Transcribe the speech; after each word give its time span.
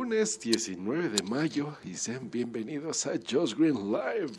lunes 0.00 0.40
19 0.40 1.10
de 1.10 1.22
mayo 1.24 1.76
y 1.84 1.92
sean 1.92 2.30
bienvenidos 2.30 3.06
a 3.06 3.20
Josh 3.30 3.54
Green 3.54 3.92
Live. 3.92 4.32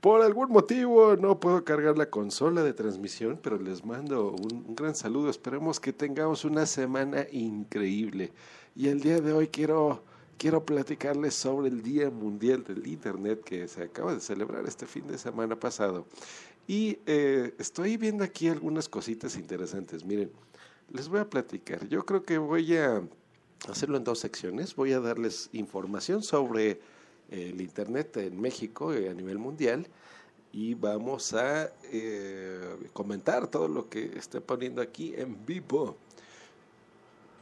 Por 0.00 0.22
algún 0.22 0.52
motivo 0.52 1.16
no 1.16 1.40
puedo 1.40 1.64
cargar 1.64 1.98
la 1.98 2.08
consola 2.08 2.62
de 2.62 2.72
transmisión, 2.72 3.40
pero 3.42 3.58
les 3.58 3.84
mando 3.84 4.30
un, 4.30 4.64
un, 4.68 4.76
gran 4.76 4.94
saludo. 4.94 5.30
Esperemos 5.30 5.80
que 5.80 5.92
tengamos 5.92 6.44
una 6.44 6.64
semana 6.64 7.26
increíble. 7.32 8.30
Y 8.76 8.86
el 8.86 9.00
día 9.00 9.20
de 9.20 9.32
hoy 9.32 9.48
quiero, 9.48 10.04
quiero 10.38 10.64
platicarles 10.64 11.34
sobre 11.34 11.66
el 11.66 11.82
Día 11.82 12.08
Mundial 12.08 12.62
del 12.62 12.86
Internet 12.86 13.42
que 13.42 13.66
se 13.66 13.82
acaba 13.82 14.14
de 14.14 14.20
celebrar 14.20 14.64
este 14.68 14.86
fin 14.86 15.08
de 15.08 15.18
semana 15.18 15.58
pasado. 15.58 16.06
Y 16.68 16.98
eh, 17.06 17.52
estoy 17.58 17.96
viendo 17.96 18.22
aquí 18.22 18.46
algunas 18.46 18.88
cositas 18.88 19.36
interesantes. 19.36 20.04
Miren, 20.04 20.30
les 20.92 21.08
voy 21.08 21.18
a 21.18 21.28
platicar. 21.28 21.88
Yo 21.88 22.06
creo 22.06 22.22
que 22.22 22.38
voy 22.38 22.76
a 22.76 23.02
hacerlo 23.68 23.96
en 23.96 24.04
dos 24.04 24.18
secciones. 24.18 24.74
Voy 24.76 24.92
a 24.92 25.00
darles 25.00 25.48
información 25.52 26.22
sobre 26.22 26.70
eh, 27.30 27.50
el 27.52 27.60
Internet 27.60 28.16
en 28.18 28.40
México 28.40 28.98
y 28.98 29.06
a 29.06 29.14
nivel 29.14 29.38
mundial 29.38 29.86
y 30.52 30.74
vamos 30.74 31.32
a 31.34 31.72
eh, 31.90 32.76
comentar 32.92 33.48
todo 33.48 33.66
lo 33.66 33.88
que 33.88 34.16
esté 34.16 34.40
poniendo 34.40 34.80
aquí 34.80 35.12
en 35.16 35.44
vivo. 35.44 35.96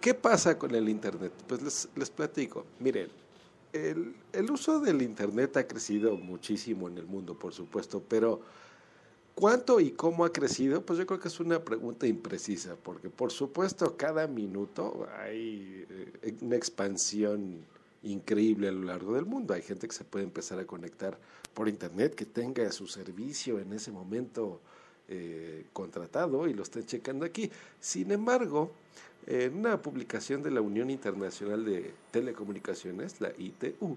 ¿Qué 0.01 0.15
pasa 0.15 0.59
con 0.59 0.75
el 0.75 0.89
Internet? 0.89 1.33
Pues 1.47 1.63
les, 1.63 1.89
les 1.95 2.11
platico. 2.11 2.65
Miren, 2.81 3.11
el, 3.73 4.17
el, 4.33 4.51
uso 4.51 4.81
del 4.81 5.03
Internet 5.03 5.57
ha 5.59 5.67
crecido 5.67 6.17
muchísimo 6.17 6.89
en 6.89 6.99
el 6.99 7.07
mundo, 7.07 7.39
por 7.39 7.53
supuesto, 7.53 8.03
pero 8.09 8.41
¿cuánto 9.35 9.81
y 9.81 9.93
cómo 9.93 10.25
ha 10.25 10.33
crecido? 10.33 10.85
Pues 10.85 10.99
yo 10.99 11.07
creo 11.07 11.21
que 11.21 11.29
es 11.29 11.41
una 11.41 11.65
pregunta 11.65 12.07
imprecisa, 12.07 12.77
porque 12.83 13.11
por 13.11 13.33
supuesto 13.33 13.97
cada 13.97 14.27
minuto 14.27 15.07
hay 15.19 15.87
eh, 16.23 16.35
una 16.41 16.57
expansión 16.57 17.65
increíble 18.03 18.69
a 18.69 18.73
lo 18.73 18.85
largo 18.85 19.15
del 19.15 19.27
mundo. 19.27 19.55
Hay 19.55 19.63
gente 19.63 19.87
que 19.87 19.95
se 19.95 20.05
puede 20.05 20.25
empezar 20.25 20.59
a 20.59 20.67
conectar 20.67 21.19
por 21.55 21.69
Internet, 21.69 22.15
que 22.15 22.25
tenga 22.25 22.71
su 22.73 22.87
servicio 22.87 23.59
en 23.59 23.73
ese 23.73 23.93
momento 23.93 24.61
eh, 25.09 25.67
contratado 25.73 26.47
y 26.49 26.55
lo 26.55 26.63
estén 26.63 26.87
checando 26.87 27.25
aquí. 27.25 27.51
Sin 27.81 28.11
embargo, 28.11 28.73
en 29.27 29.57
una 29.57 29.81
publicación 29.81 30.43
de 30.43 30.51
la 30.51 30.61
Unión 30.61 30.91
Internacional 30.91 31.65
de 31.65 31.93
Telecomunicaciones, 32.11 33.21
la 33.21 33.33
ITU, 33.37 33.97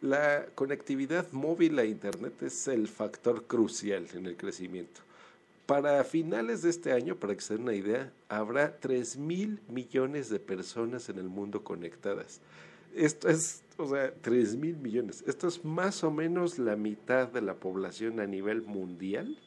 la 0.00 0.46
conectividad 0.54 1.30
móvil 1.32 1.78
a 1.78 1.84
Internet 1.84 2.42
es 2.42 2.68
el 2.68 2.88
factor 2.88 3.44
crucial 3.46 4.06
en 4.14 4.26
el 4.26 4.36
crecimiento. 4.36 5.00
Para 5.66 6.02
finales 6.04 6.62
de 6.62 6.70
este 6.70 6.92
año, 6.92 7.16
para 7.16 7.34
que 7.34 7.42
se 7.42 7.54
den 7.54 7.64
una 7.64 7.74
idea, 7.74 8.12
habrá 8.28 8.80
3 8.80 9.18
mil 9.18 9.60
millones 9.68 10.28
de 10.28 10.40
personas 10.40 11.08
en 11.08 11.18
el 11.18 11.28
mundo 11.28 11.62
conectadas. 11.62 12.40
Esto 12.94 13.28
es, 13.28 13.62
o 13.76 13.88
sea, 13.88 14.12
3 14.12 14.56
mil 14.56 14.76
millones. 14.76 15.22
Esto 15.26 15.46
es 15.46 15.64
más 15.64 16.02
o 16.02 16.10
menos 16.10 16.58
la 16.58 16.74
mitad 16.74 17.28
de 17.28 17.42
la 17.42 17.54
población 17.54 18.18
a 18.18 18.26
nivel 18.26 18.62
mundial, 18.62 19.38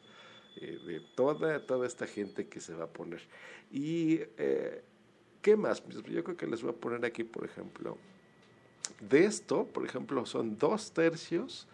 eh, 0.62 0.80
de 0.86 1.02
toda, 1.16 1.66
toda 1.66 1.88
esta 1.88 2.08
gente 2.08 2.48
que 2.48 2.62
se 2.62 2.74
va 2.74 2.86
a 2.86 2.88
poner. 2.88 3.22
Y, 3.70 4.22
eh, 4.38 4.82
¿qué 5.42 5.58
más? 5.58 5.82
Pues 5.82 6.04
yo 6.04 6.24
creo 6.24 6.38
que 6.38 6.48
les 6.48 6.62
voy 6.62 6.72
a 6.72 6.76
poner 6.76 7.04
aquí, 7.04 7.26
por 7.26 7.44
ejemplo, 7.44 7.98
de 9.00 9.26
esto, 9.26 9.66
por 9.66 9.86
ejemplo, 9.86 10.26
son 10.26 10.58
dos 10.58 10.92
tercios 10.92 11.68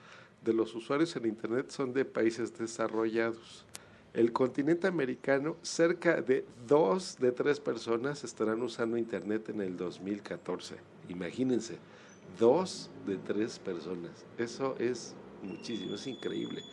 de 0.44 0.53
los 0.53 0.73
usuarios 0.73 1.16
en 1.16 1.25
Internet 1.25 1.69
son 1.69 1.94
de 1.94 2.06
países 2.06 2.57
desarrollados. 2.57 3.66
El 4.13 4.31
continente 4.31 4.88
americano, 4.88 5.57
cerca 5.61 6.22
de 6.22 6.45
dos 6.67 7.17
de 7.19 7.31
tres 7.31 7.59
personas 7.59 8.23
estarán 8.23 8.61
usando 8.61 8.97
Internet 8.97 9.50
en 9.50 9.61
el 9.61 9.78
2014. 9.78 10.75
Imagínense, 11.09 11.78
dos 12.39 12.89
de 13.06 13.17
tres 13.17 13.59
personas. 13.59 14.25
Eso 14.38 14.75
es 14.79 15.13
muchísimo, 15.44 15.95
es 15.95 16.07
increíble. 16.07 16.63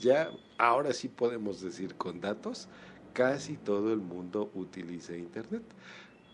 Ya 0.00 0.30
ahora 0.58 0.92
sí 0.92 1.08
podemos 1.08 1.60
decir 1.60 1.94
con 1.96 2.20
datos, 2.20 2.68
casi 3.12 3.56
todo 3.56 3.92
el 3.92 4.00
mundo 4.00 4.50
utiliza 4.54 5.16
Internet. 5.16 5.62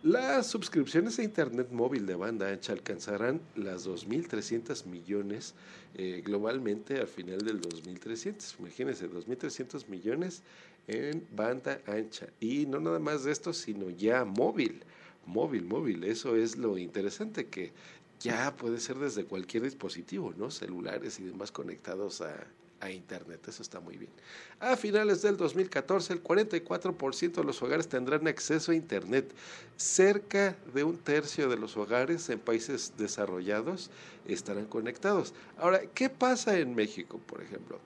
Las 0.02 0.46
suscripciones 0.46 1.18
a 1.18 1.22
Internet 1.22 1.68
móvil 1.72 2.06
de 2.06 2.14
banda 2.14 2.48
ancha 2.48 2.72
alcanzarán 2.72 3.38
las 3.54 3.86
2.300 3.86 4.86
millones 4.86 5.54
eh, 5.94 6.22
globalmente 6.24 6.98
al 6.98 7.06
final 7.06 7.40
del 7.40 7.60
2.300. 7.60 8.60
Imagínense, 8.60 9.10
2.300 9.10 9.88
millones 9.88 10.42
en 10.86 11.26
banda 11.36 11.82
ancha. 11.86 12.28
Y 12.40 12.64
no 12.64 12.80
nada 12.80 12.98
más 12.98 13.24
de 13.24 13.32
esto, 13.32 13.52
sino 13.52 13.90
ya 13.90 14.24
móvil. 14.24 14.80
Móvil, 15.26 15.64
móvil. 15.64 16.04
Eso 16.04 16.34
es 16.34 16.56
lo 16.56 16.78
interesante 16.78 17.48
que 17.48 17.72
ya 18.20 18.56
puede 18.56 18.80
ser 18.80 18.96
desde 18.96 19.26
cualquier 19.26 19.64
dispositivo, 19.64 20.32
¿no? 20.34 20.50
Celulares 20.50 21.20
y 21.20 21.24
demás 21.24 21.52
conectados 21.52 22.22
a, 22.22 22.46
a 22.80 22.90
Internet. 22.90 23.46
Eso 23.48 23.62
está 23.62 23.80
muy 23.80 23.96
bien. 23.96 24.10
A 24.58 24.76
finales 24.76 25.22
del 25.22 25.36
2014, 25.36 26.12
el 26.12 26.22
44% 26.22 27.32
de 27.32 27.44
los 27.44 27.62
hogares 27.62 27.88
tendrán 27.88 28.26
acceso 28.26 28.72
a 28.72 28.74
Internet. 28.74 29.32
Cerca 29.76 30.56
de 30.74 30.84
un 30.84 30.96
tercio 30.96 31.48
de 31.48 31.56
los 31.56 31.76
hogares 31.76 32.28
en 32.30 32.38
países 32.38 32.94
desarrollados 32.96 33.90
estarán 34.26 34.66
conectados. 34.66 35.34
Ahora, 35.58 35.80
¿qué 35.94 36.08
pasa 36.08 36.58
en 36.58 36.74
México, 36.74 37.20
por 37.26 37.42
ejemplo? 37.42 37.78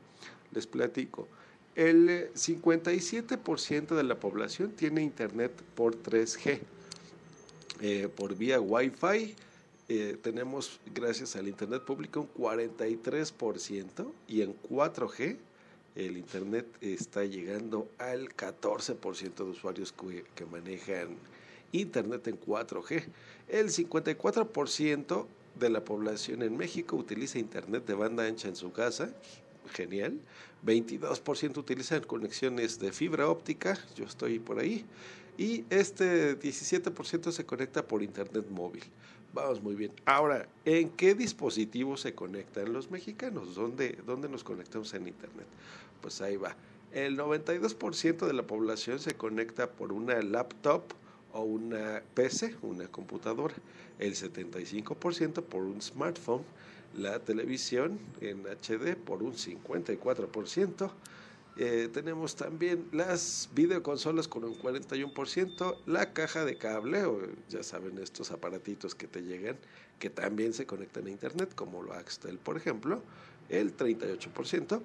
Les 0.53 0.67
platico. 0.67 1.29
El 1.75 2.33
57% 2.35 3.97
de 3.97 4.03
la 4.05 4.21
población 4.21 4.71
tiene 4.71 5.03
Internet 5.03 5.53
por 5.75 5.97
3G, 5.97 6.61
eh, 7.81 8.09
por 8.15 8.37
vía 8.37 8.61
Wi-Fi 8.61 9.35
eh, 9.89 10.17
tenemos, 10.23 10.81
gracias 10.95 11.37
al 11.37 11.49
Internet 11.49 11.83
público, 11.85 12.21
un 12.21 12.29
43% 12.35 14.13
y 14.29 14.43
en 14.43 14.55
4G 14.63 15.37
el 15.95 16.17
Internet 16.17 16.67
está 16.81 17.25
llegando 17.25 17.89
al 17.99 18.29
14% 18.31 19.35
de 19.35 19.45
usuarios 19.45 19.93
que, 19.93 20.25
que, 20.35 20.45
manejan 20.45 21.17
Internet 21.71 22.27
en 22.27 22.41
4G. 22.41 23.05
El 23.49 23.69
54% 23.69 25.27
de 25.59 25.71
la 25.71 25.85
población 25.85 26.43
en 26.43 26.57
México 26.57 26.97
utiliza 26.97 27.39
Internet 27.39 27.87
de 27.87 27.95
banda 27.95 28.27
ancha 28.27 28.49
en 28.49 28.57
su 28.57 28.73
casa. 28.73 29.15
Genial. 29.73 30.19
22% 30.67 31.59
utilizan 31.59 32.03
conexiones 32.03 32.81
de 32.81 32.91
fibra 32.91 33.29
óptica. 33.29 33.79
Yo 33.95 34.05
estoy 34.05 34.41
por 34.41 34.59
ahí. 34.59 34.85
Y 35.37 35.65
este 35.71 36.39
17% 36.39 37.31
se 37.31 37.45
conecta 37.47 37.87
por 37.87 38.03
Internet 38.03 38.47
móvil. 38.51 38.85
Vamos 39.35 39.61
muy 39.61 39.75
bien. 39.75 39.91
Ahora, 40.05 40.47
¿en 40.65 40.91
qué 40.91 41.17
dispositivos 41.17 42.03
se 42.03 42.15
conectan 42.15 42.73
los 42.73 42.93
mexicanos? 42.93 43.57
¿Dónde, 43.57 43.99
¿Dónde 44.07 44.29
nos 44.29 44.45
conectamos 44.45 44.95
en 44.95 45.09
Internet? 45.09 45.47
Pues 46.01 46.21
ahí 46.21 46.37
va. 46.37 46.55
El 46.93 47.19
92% 47.19 48.29
de 48.29 48.33
la 48.33 48.45
población 48.45 49.01
se 49.01 49.15
conecta 49.15 49.69
por 49.69 49.93
una 49.93 50.23
laptop 50.23 50.85
o 51.33 51.43
una 51.43 52.01
PC, 52.15 52.55
una 52.63 52.87
computadora. 52.87 53.57
El 53.99 54.15
75% 54.15 55.43
por 55.43 55.63
un 55.63 55.83
smartphone. 55.83 56.45
La 56.97 57.19
televisión 57.19 57.99
en 58.21 58.45
HD 58.45 58.95
por 58.95 59.25
un 59.25 59.33
54%. 59.33 60.93
Eh, 61.57 61.89
tenemos 61.93 62.35
también 62.35 62.89
las 62.91 63.49
videoconsolas 63.55 64.27
con 64.27 64.43
un 64.43 64.59
41%, 64.59 65.77
la 65.87 66.13
caja 66.13 66.45
de 66.45 66.59
cable, 66.59 67.05
o 67.05 67.21
ya 67.49 67.63
saben, 67.63 67.99
estos 67.99 68.33
aparatitos 68.33 68.97
que 68.97 69.07
te 69.07 69.23
llegan, 69.23 69.57
que 70.01 70.11
también 70.11 70.53
se 70.53 70.67
conectan 70.67 71.07
a 71.07 71.11
Internet, 71.11 71.55
como 71.55 71.83
lo 71.83 71.93
Axtel, 71.93 72.39
por 72.39 72.57
ejemplo, 72.57 73.03
el 73.49 73.77
38%, 73.77 74.83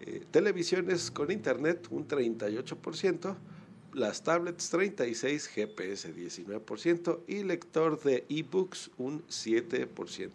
eh, 0.00 0.22
televisiones 0.30 1.10
con 1.10 1.30
Internet, 1.30 1.86
un 1.90 2.06
38%, 2.06 3.36
las 3.94 4.22
tablets 4.22 4.70
36, 4.70 5.48
GPS 5.48 6.14
19% 6.14 7.20
y 7.26 7.42
lector 7.44 8.00
de 8.02 8.24
ebooks 8.28 8.90
un 8.98 9.26
7%. 9.26 10.30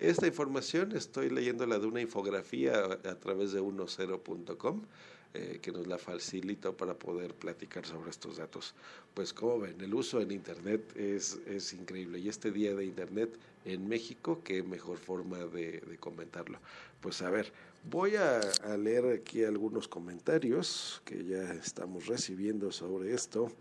Esta 0.00 0.26
información 0.26 0.92
estoy 0.96 1.28
leyéndola 1.28 1.78
de 1.78 1.86
una 1.86 2.00
infografía 2.00 2.84
a, 2.84 3.14
través 3.16 3.52
de 3.52 3.60
10.com 3.60 4.82
eh, 5.32 5.60
que 5.62 5.70
nos 5.70 5.86
la 5.86 5.96
facilita 5.96 6.72
para 6.72 6.94
poder 6.94 7.34
platicar 7.34 7.86
sobre 7.86 8.10
estos 8.10 8.38
datos. 8.38 8.74
Pues 9.14 9.32
como 9.32 9.60
ven, 9.60 9.80
el 9.80 9.94
uso 9.94 10.20
en 10.20 10.32
Internet 10.32 10.96
es, 10.96 11.38
es 11.46 11.72
increíble. 11.72 12.18
Y 12.18 12.28
este 12.28 12.50
día 12.50 12.74
de 12.74 12.84
Internet 12.84 13.38
en 13.64 13.88
México, 13.88 14.40
qué 14.42 14.64
mejor 14.64 14.98
forma 14.98 15.38
de, 15.38 15.82
comentarlo. 16.00 16.58
Pues 17.00 17.22
a 17.22 17.30
ver, 17.30 17.52
voy 17.88 18.16
a, 18.16 18.40
leer 18.76 19.06
aquí 19.06 19.44
algunos 19.44 19.86
comentarios 19.86 21.00
que 21.04 21.24
ya 21.24 21.52
estamos 21.52 22.06
recibiendo 22.06 22.72
sobre 22.72 23.14
esto. 23.14 23.52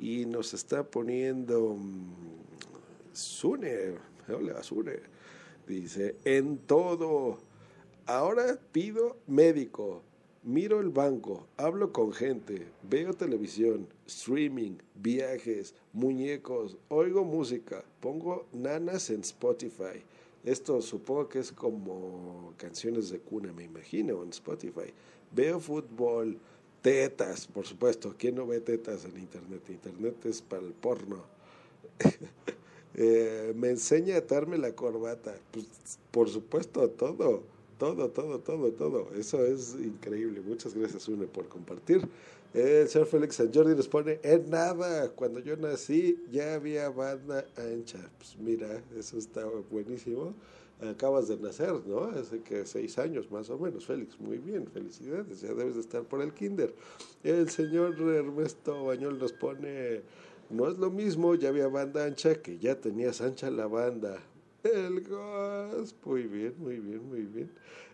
Y 0.00 0.24
nos 0.24 0.54
está 0.54 0.82
poniendo 0.82 1.76
Sune, 3.12 3.96
hola 4.28 4.62
Sune, 4.62 5.00
dice, 5.66 6.16
en 6.24 6.56
todo, 6.56 7.38
ahora 8.06 8.58
pido 8.72 9.18
médico 9.26 10.02
Miro 10.44 10.80
el 10.80 10.88
banco, 10.88 11.46
hablo 11.56 11.92
con 11.92 12.12
gente, 12.12 12.66
veo 12.82 13.14
televisión, 13.14 13.86
streaming, 14.08 14.72
viajes, 14.96 15.72
muñecos, 15.92 16.76
oigo 16.88 17.22
música, 17.22 17.84
pongo 18.00 18.46
nanas 18.52 19.10
en 19.10 19.20
Spotify. 19.20 20.02
Esto 20.42 20.82
supongo 20.82 21.28
que 21.28 21.38
es 21.38 21.52
como 21.52 22.54
canciones 22.56 23.10
de 23.10 23.20
cuna, 23.20 23.52
me 23.52 23.62
imagino, 23.62 24.20
en 24.24 24.30
Spotify. 24.30 24.92
Veo 25.30 25.60
fútbol, 25.60 26.36
tetas, 26.82 27.46
por 27.46 27.64
supuesto. 27.64 28.16
¿Quién 28.18 28.34
no 28.34 28.44
ve 28.44 28.60
tetas 28.60 29.04
en 29.04 29.18
Internet? 29.18 29.62
Internet 29.70 30.26
es 30.26 30.42
para 30.42 30.62
el 30.62 30.72
porno. 30.72 31.22
Eh, 32.94 33.54
me 33.56 33.70
enseña 33.70 34.16
a 34.16 34.18
atarme 34.18 34.58
la 34.58 34.74
corbata. 34.74 35.34
Pues, 35.50 35.64
por 36.10 36.28
supuesto, 36.28 36.90
todo 36.90 37.42
todo, 37.82 38.10
todo, 38.10 38.38
todo, 38.38 38.70
todo. 38.70 39.08
Eso 39.18 39.44
es 39.44 39.74
increíble. 39.74 40.40
Muchas 40.40 40.72
gracias, 40.72 41.08
Une, 41.08 41.26
por 41.26 41.48
compartir. 41.48 42.08
El 42.54 42.86
señor 42.88 43.08
Félix 43.08 43.34
San 43.34 43.52
Jordi 43.52 43.74
nos 43.74 43.88
pone, 43.88 44.20
en 44.22 44.48
nada, 44.50 45.10
cuando 45.10 45.40
yo 45.40 45.56
nací 45.56 46.22
ya 46.30 46.54
había 46.54 46.90
banda 46.90 47.44
ancha. 47.56 47.98
Pues 48.18 48.36
mira, 48.38 48.84
eso 48.96 49.18
está 49.18 49.44
buenísimo. 49.68 50.32
Acabas 50.80 51.26
de 51.26 51.38
nacer, 51.38 51.74
¿no? 51.84 52.04
Hace 52.04 52.40
que 52.42 52.64
seis 52.66 52.98
años 52.98 53.32
más 53.32 53.50
o 53.50 53.58
menos, 53.58 53.84
Félix. 53.84 54.20
Muy 54.20 54.38
bien, 54.38 54.68
felicidades. 54.68 55.40
Ya 55.40 55.52
debes 55.52 55.74
de 55.74 55.80
estar 55.80 56.04
por 56.04 56.22
el 56.22 56.32
kinder. 56.32 56.72
El 57.24 57.50
señor 57.50 58.00
Ernesto 58.00 58.84
Bañol 58.84 59.18
nos 59.18 59.32
pone, 59.32 60.02
no 60.50 60.70
es 60.70 60.78
lo 60.78 60.88
mismo, 60.92 61.34
ya 61.34 61.48
había 61.48 61.66
banda 61.66 62.04
ancha 62.04 62.40
que 62.42 62.60
ya 62.60 62.80
tenías 62.80 63.20
ancha 63.20 63.50
la 63.50 63.66
banda. 63.66 64.20
El 64.62 65.00
gas. 65.00 65.94
Muy 66.04 66.22
bien, 66.24 66.54
muy 66.58 66.78
bien, 66.78 67.08
muy 67.08 67.22
bien. 67.22 67.50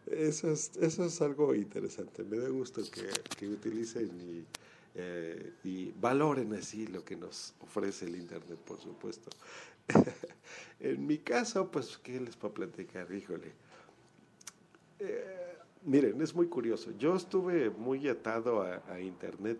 Eso 0.06 0.50
es, 0.50 0.72
eso 0.76 1.04
es 1.04 1.20
algo 1.22 1.54
interesante. 1.54 2.24
Me 2.24 2.38
da 2.38 2.48
gusto 2.48 2.82
que, 2.90 3.08
que 3.38 3.48
utilicen 3.48 4.10
y, 4.20 4.44
eh, 4.94 5.52
y 5.64 5.92
valoren 5.92 6.52
así 6.54 6.86
lo 6.86 7.04
que 7.04 7.16
nos 7.16 7.54
ofrece 7.60 8.06
el 8.06 8.16
Internet, 8.16 8.58
por 8.58 8.80
supuesto. 8.80 9.30
en 10.80 11.06
mi 11.06 11.18
caso, 11.18 11.70
pues, 11.70 11.98
¿qué 11.98 12.20
les 12.20 12.36
puedo 12.36 12.54
platicar? 12.54 13.12
Híjole. 13.12 13.52
Eh, 14.98 15.56
miren, 15.84 16.20
es 16.20 16.34
muy 16.34 16.48
curioso. 16.48 16.90
Yo 16.98 17.16
estuve 17.16 17.70
muy 17.70 18.08
atado 18.08 18.62
a, 18.62 19.00
Internet, 19.00 19.58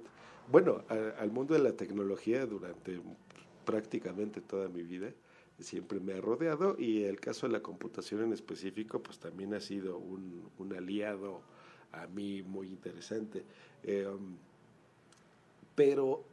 bueno, 0.51 0.83
al 1.19 1.31
mundo 1.31 1.55
de 1.55 1.61
la 1.61 1.73
tecnología 1.73 2.45
durante 2.45 3.01
prácticamente 3.65 4.41
toda 4.41 4.69
mi 4.69 4.83
vida 4.83 5.13
siempre 5.59 6.01
me 6.01 6.15
ha 6.15 6.21
rodeado 6.21 6.77
y 6.79 7.05
el 7.05 7.21
caso 7.21 7.47
de 7.47 7.53
la 7.53 7.63
computación 7.63 8.23
en 8.23 8.33
específico 8.33 9.03
pues 9.03 9.19
también 9.19 9.55
ha 9.55 9.61
sido 9.61 9.99
un, 9.99 10.49
un 10.59 10.75
aliado 10.75 11.43
a 11.93 12.07
mí 12.07 12.43
muy 12.43 12.69
interesante. 12.69 13.45
Em, 13.83 14.37
pero 15.75 16.25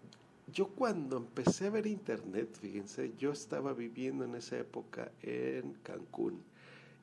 yo 0.51 0.67
cuando 0.67 1.17
empecé 1.17 1.67
a 1.67 1.71
ver 1.71 1.87
internet, 1.87 2.57
fíjense, 2.59 3.13
yo 3.17 3.31
estaba 3.31 3.73
viviendo 3.73 4.25
en 4.25 4.35
esa 4.35 4.59
época 4.59 5.11
en 5.21 5.73
Cancún 5.83 6.41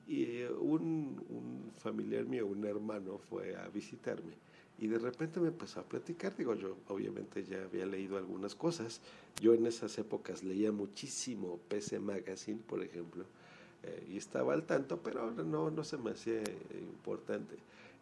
y 0.06 0.42
un, 0.42 1.24
un 1.28 1.72
familiar 1.78 2.24
mío, 2.24 2.46
un 2.46 2.64
hermano, 2.64 3.18
fue 3.18 3.56
a 3.56 3.68
visitarme 3.68 4.34
y 4.82 4.88
de 4.88 4.98
repente 4.98 5.38
me 5.38 5.46
empezó 5.46 5.78
a 5.78 5.84
platicar, 5.84 6.36
digo, 6.36 6.56
yo 6.56 6.76
obviamente 6.88 7.44
ya 7.44 7.62
había 7.62 7.86
leído 7.86 8.18
algunas 8.18 8.56
cosas, 8.56 9.00
yo 9.40 9.54
en 9.54 9.64
esas 9.64 9.96
épocas 9.96 10.42
leía 10.42 10.72
muchísimo 10.72 11.60
PC 11.68 12.00
Magazine, 12.00 12.58
por 12.66 12.82
ejemplo, 12.82 13.24
eh, 13.84 14.08
y 14.10 14.16
estaba 14.16 14.54
al 14.54 14.64
tanto, 14.64 15.00
pero 15.00 15.30
no, 15.30 15.70
no 15.70 15.84
se 15.84 15.98
me 15.98 16.10
hacía 16.10 16.42
importante. 16.80 17.54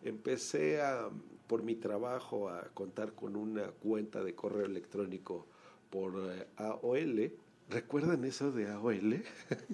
Empecé 0.02 0.80
a, 0.80 1.10
por 1.46 1.62
mi 1.62 1.74
trabajo 1.74 2.48
a 2.48 2.62
contar 2.72 3.12
con 3.12 3.36
una 3.36 3.66
cuenta 3.72 4.24
de 4.24 4.34
correo 4.34 4.64
electrónico 4.64 5.44
por 5.90 6.14
eh, 6.32 6.46
AOL. 6.56 7.30
¿Recuerdan 7.70 8.24
eso 8.24 8.50
de 8.50 8.68
AOL? 8.68 9.22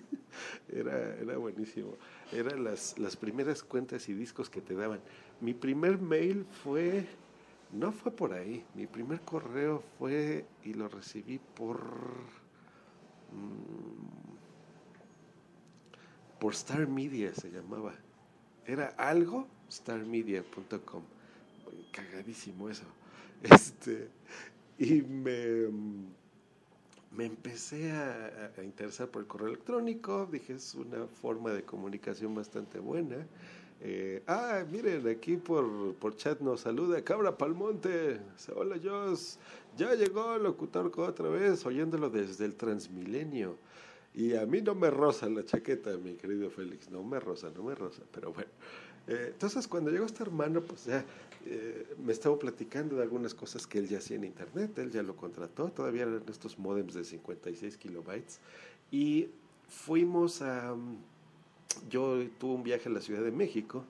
era, 0.69 1.15
era 1.17 1.39
buenísimo. 1.39 1.95
Eran 2.31 2.63
las, 2.63 2.99
las 2.99 3.17
primeras 3.17 3.63
cuentas 3.63 4.09
y 4.11 4.15
discos 4.15 4.51
que 4.51 4.61
te 4.61 4.75
daban. 4.75 5.01
Mi 5.41 5.55
primer 5.55 5.99
mail 5.99 6.45
fue, 6.63 7.07
no 7.73 7.93
fue 7.93 8.13
por 8.13 8.35
ahí, 8.35 8.65
mi 8.75 8.87
primer 8.87 9.21
correo 9.23 9.83
fue 9.99 10.45
y 10.63 10.75
lo 10.75 10.89
recibí 10.89 11.39
por, 11.39 11.81
mm, 13.33 14.37
por 16.39 16.53
Star 16.53 16.87
Media 16.87 17.35
se 17.35 17.51
llamaba. 17.51 17.95
Era 18.67 18.89
algo 18.99 19.49
starmedia.com. 19.71 21.03
Cagadísimo 21.93 22.69
eso. 22.69 22.85
Este, 23.43 24.09
y 24.79 25.03
me, 25.03 25.69
me 27.11 27.27
empecé 27.27 27.93
a, 27.93 28.53
a, 28.57 28.63
interesar 28.63 29.09
por 29.09 29.23
el 29.23 29.29
correo 29.29 29.49
electrónico. 29.49 30.29
Dije, 30.31 30.55
es 30.55 30.75
una 30.75 31.07
forma 31.07 31.53
de 31.53 31.63
comunicación 31.63 32.35
bastante 32.35 32.79
buena. 32.79 33.27
Eh, 33.81 34.23
ah, 34.27 34.65
miren, 34.71 35.07
aquí 35.07 35.37
por, 35.37 35.95
por 35.97 36.17
chat 36.17 36.41
nos 36.41 36.61
saluda 36.63 37.03
Cabra 37.03 37.37
Palmonte. 37.37 38.21
Hola, 38.55 38.77
Jos. 38.83 39.39
Ya 39.77 39.95
llegó 39.95 40.35
el 40.35 40.45
locutor 40.45 40.91
otra 40.97 41.29
vez, 41.29 41.65
oyéndolo 41.67 42.09
desde 42.09 42.47
el 42.47 42.55
Transmilenio. 42.55 43.59
Y 44.15 44.35
a 44.35 44.47
mí 44.47 44.63
no 44.63 44.75
me 44.75 44.91
rosa 44.91 45.29
la 45.29 45.45
chaqueta, 45.45 45.99
mi 45.99 46.15
querido 46.15 46.49
Félix. 46.49 46.91
No 46.91 47.03
me 47.03 47.21
rosa, 47.21 47.51
no 47.55 47.63
me 47.63 47.75
rosa, 47.75 48.03
pero 48.13 48.33
bueno. 48.33 48.51
Eh, 49.07 49.31
entonces, 49.33 49.69
cuando 49.69 49.91
llegó 49.91 50.07
este 50.07 50.23
hermano, 50.23 50.61
pues 50.63 50.87
ya 50.87 51.05
eh, 51.47 51.95
me 52.05 52.13
estaba 52.13 52.39
platicando 52.39 52.97
de 52.97 53.03
algunas 53.03 53.35
cosas 53.35 53.67
que 53.67 53.79
él 53.79 53.89
ya 53.89 53.99
hacía 53.99 54.17
en 54.17 54.25
internet. 54.25 54.79
Él 54.79 54.91
ya 54.91 55.03
lo 55.03 55.17
contrató, 55.17 55.69
todavía 55.71 56.03
eran 56.03 56.23
estos 56.29 56.59
modems 56.59 56.95
de 56.95 57.05
56 57.05 57.77
kilobytes. 57.77 58.41
Y 58.91 59.29
fuimos 59.69 60.43
a 60.43 60.75
yo 61.89 62.27
tuve 62.39 62.55
un 62.55 62.63
viaje 62.63 62.89
a 62.89 62.93
la 62.93 63.01
Ciudad 63.01 63.23
de 63.23 63.31
México 63.31 63.85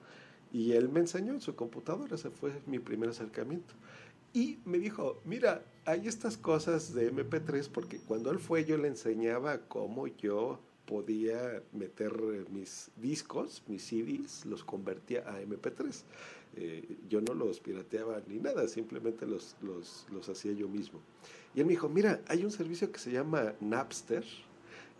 y 0.51 0.73
él 0.73 0.89
me 0.89 0.99
enseñó 0.99 1.33
en 1.33 1.41
su 1.41 1.55
computadora, 1.55 2.15
ese 2.15 2.29
fue 2.29 2.51
mi 2.65 2.79
primer 2.79 3.09
acercamiento. 3.09 3.73
Y 4.33 4.59
me 4.65 4.77
dijo, 4.77 5.21
mira, 5.25 5.63
hay 5.85 6.07
estas 6.07 6.37
cosas 6.37 6.93
de 6.93 7.11
MP3, 7.13 7.69
porque 7.69 7.99
cuando 7.99 8.31
él 8.31 8.39
fue 8.39 8.65
yo 8.65 8.77
le 8.77 8.87
enseñaba 8.87 9.59
cómo 9.67 10.07
yo 10.07 10.59
podía 10.87 11.61
meter 11.73 12.13
mis 12.49 12.89
discos, 12.95 13.61
mis 13.67 13.83
CDs, 13.83 14.45
los 14.45 14.63
convertía 14.63 15.19
a 15.27 15.41
MP3. 15.41 16.03
Eh, 16.55 16.97
yo 17.07 17.21
no 17.21 17.33
los 17.35 17.59
pirateaba 17.59 18.21
ni 18.25 18.39
nada, 18.39 18.67
simplemente 18.67 19.27
los, 19.27 19.55
los, 19.61 20.07
los, 20.11 20.27
hacía 20.29 20.53
yo 20.53 20.67
mismo. 20.67 20.99
Y 21.53 21.59
él 21.59 21.65
me 21.65 21.73
dijo, 21.73 21.89
mira, 21.89 22.21
hay 22.27 22.43
un 22.43 22.51
servicio 22.51 22.91
que 22.91 22.99
se 22.99 23.11
llama 23.11 23.53
Napster, 23.59 24.23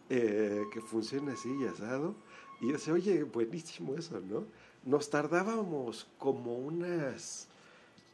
eh, 0.09 0.63
que 0.71 0.81
funciona 0.81 1.33
así 1.33 1.49
y 1.59 1.65
asado, 1.65 2.13
y 2.61 2.71
yo 2.71 2.93
oye, 2.93 3.23
buenísimo 3.23 3.95
eso, 3.95 4.19
¿no? 4.19 4.45
Nos 4.83 5.09
tardábamos 5.09 6.07
como 6.17 6.57
unas, 6.57 7.47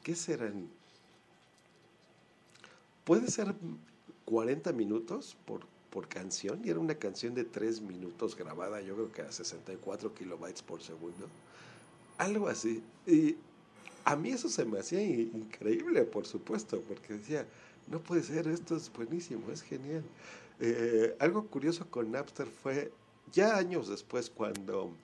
¿qué 0.03 0.15
serán? 0.15 0.67
Puede 3.03 3.29
ser 3.29 3.53
40 4.25 4.71
minutos 4.73 5.35
por, 5.45 5.61
por 5.93 6.07
canción, 6.07 6.59
y 6.65 6.71
era 6.71 6.79
una 6.79 6.95
canción 6.95 7.35
de 7.35 7.43
3 7.43 7.81
minutos 7.81 8.35
grabada, 8.35 8.81
yo 8.81 8.95
creo 8.95 9.11
que 9.11 9.21
a 9.21 9.31
64 9.31 10.15
kilobytes 10.15 10.63
por 10.63 10.81
segundo. 10.81 11.29
Algo 12.17 12.47
así. 12.47 12.81
Y 13.05 13.37
a 14.03 14.15
mí 14.15 14.31
eso 14.31 14.49
se 14.49 14.65
me 14.65 14.79
hacía 14.79 15.03
increíble, 15.03 16.03
por 16.03 16.25
supuesto, 16.25 16.81
porque 16.87 17.13
decía, 17.13 17.45
no 17.91 18.01
puede 18.01 18.23
ser, 18.23 18.47
esto 18.47 18.75
es 18.75 18.91
buenísimo, 18.91 19.51
es 19.51 19.61
genial. 19.61 20.03
Eh, 20.59 21.15
algo 21.19 21.45
curioso 21.45 21.85
con 21.91 22.11
Napster 22.11 22.47
fue 22.47 22.91
ya 23.31 23.55
años 23.55 23.87
después, 23.87 24.31
cuando 24.31 24.95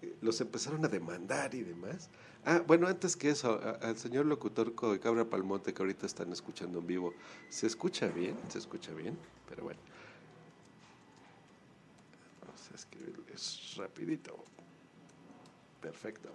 eh, 0.00 0.14
los 0.20 0.40
empezaron 0.40 0.84
a 0.84 0.88
demandar 0.88 1.56
y 1.56 1.64
demás. 1.64 2.08
Ah, 2.44 2.62
bueno, 2.64 2.86
antes 2.86 3.16
que 3.16 3.30
eso, 3.30 3.60
al 3.82 3.98
señor 3.98 4.26
locutor 4.26 4.74
Cabra 5.00 5.24
Palmonte 5.24 5.74
que 5.74 5.82
ahorita 5.82 6.06
están 6.06 6.30
escuchando 6.32 6.78
en 6.78 6.86
vivo, 6.86 7.14
¿se 7.48 7.66
escucha 7.66 8.06
bien? 8.06 8.36
¿Se 8.48 8.58
escucha 8.58 8.94
bien? 8.94 9.18
Pero 9.48 9.64
bueno. 9.64 9.80
Escribirles 12.74 13.74
rapidito. 13.76 14.36
Perfecto. 15.80 16.28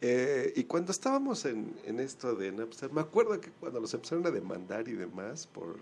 Eh, 0.00 0.52
y 0.56 0.64
cuando 0.64 0.90
estábamos 0.90 1.44
en, 1.44 1.76
en, 1.84 2.00
esto 2.00 2.34
de 2.34 2.50
Napster, 2.50 2.92
me 2.92 3.00
acuerdo 3.00 3.40
que 3.40 3.50
cuando 3.50 3.80
los 3.80 3.94
empezaron 3.94 4.26
a 4.26 4.30
demandar 4.30 4.88
y 4.88 4.92
demás 4.92 5.46
por 5.46 5.76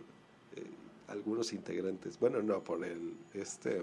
eh, 0.56 0.66
algunos 1.08 1.52
integrantes, 1.54 2.18
bueno, 2.18 2.42
no, 2.42 2.62
por 2.62 2.84
el, 2.84 3.14
este, 3.32 3.82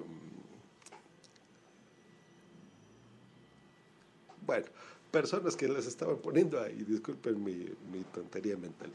Bueno, 4.48 4.66
personas 5.12 5.58
que 5.58 5.68
les 5.68 5.86
estaban 5.86 6.18
poniendo 6.20 6.62
ahí, 6.62 6.86
disculpen 6.88 7.44
mi, 7.44 7.66
mi 7.92 8.02
tontería 8.14 8.56
mental. 8.56 8.90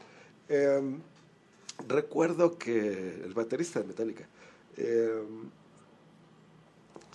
Em, 0.49 0.99
recuerdo 1.87 2.57
que 2.57 3.21
el 3.23 3.33
baterista 3.35 3.79
de 3.79 3.85
Metallica, 3.85 4.27
em, 4.77 5.51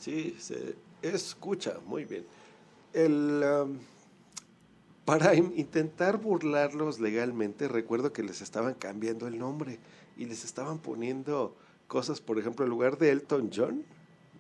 sí, 0.00 0.37
se 0.38 0.76
escucha 1.02 1.78
muy 1.87 2.05
bien. 2.05 2.25
El, 2.93 3.43
Para 5.05 5.35
intentar 5.35 6.19
burlarlos 6.19 7.00
legalmente, 7.00 7.69
recuerdo 7.69 8.12
que 8.12 8.23
les 8.23 8.43
estaban 8.43 8.75
cambiando 8.75 9.26
el 9.26 9.38
nombre 9.38 9.78
y 10.17 10.26
les 10.26 10.45
estaban 10.45 10.78
poniendo 10.78 11.57
cosas, 11.87 12.21
por 12.21 12.38
ejemplo, 12.38 12.64
en 12.64 12.71
lugar 12.71 12.99
de 12.99 13.11
Elton 13.11 13.50
John, 13.55 13.85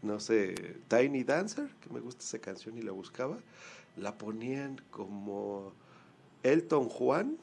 no 0.02 0.20
sé, 0.20 0.76
Tiny 0.88 1.24
Dancer, 1.24 1.68
que 1.80 1.90
me 1.90 2.00
gusta 2.00 2.22
esa 2.22 2.38
canción 2.38 2.76
y 2.78 2.82
la 2.82 2.92
buscaba, 2.92 3.38
la 3.96 4.16
ponían 4.16 4.80
como 4.90 5.72
Elton 6.42 6.88
Juan 6.88 7.38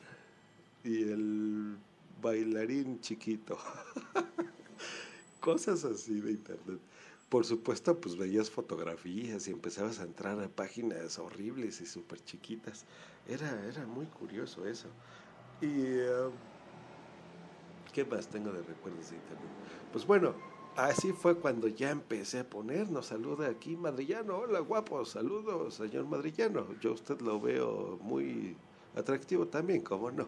y 0.84 1.04
el 1.04 1.78
bailarín 2.22 3.02
chiquito. 3.02 3.58
Cosas 5.40 5.84
así 5.84 6.22
de 6.22 6.32
internet. 6.32 6.80
Por 7.29 7.46
supuesto, 7.46 8.00
pues 8.00 8.17
veías 8.17 8.50
fotografías 8.50 9.48
y 9.48 9.51
empezabas 9.51 10.00
a 10.00 10.03
entrar 10.03 10.39
a 10.39 10.48
páginas 10.48 11.20
horribles 11.20 11.82
y 11.82 11.86
súper 11.86 12.24
chiquitas. 12.24 12.86
Era, 13.27 13.65
era 13.65 13.86
muy 13.86 14.05
curioso 14.05 14.65
eso. 14.67 14.88
Y... 15.62 16.00
Um, 16.00 16.32
¿Qué 17.96 18.03
más 18.03 18.27
tengo 18.27 18.51
de 18.51 18.62
recuerdos 18.62 19.10
de 19.10 19.15
internet? 19.15 19.50
Pues 19.94 20.05
bueno, 20.05 20.36
así 20.75 21.13
fue 21.13 21.39
cuando 21.39 21.70
ya 21.70 21.91
empecé 21.91 22.39
a 22.39 22.50
poner, 22.50 22.89
nos 22.89 23.05
saluda 23.05 23.48
aquí 23.48 23.77
Madrillano, 23.77 24.36
hola 24.36 24.60
guapo, 24.60 25.05
saludos 25.05 25.75
señor 25.75 26.05
Madrillano, 26.05 26.77
yo 26.82 26.91
usted 26.91 27.22
lo 27.22 27.39
veo 27.39 27.98
muy 28.01 28.58
atractivo 28.98 29.48
también, 29.48 29.82
¿cómo 29.82 30.12
no? 30.12 30.27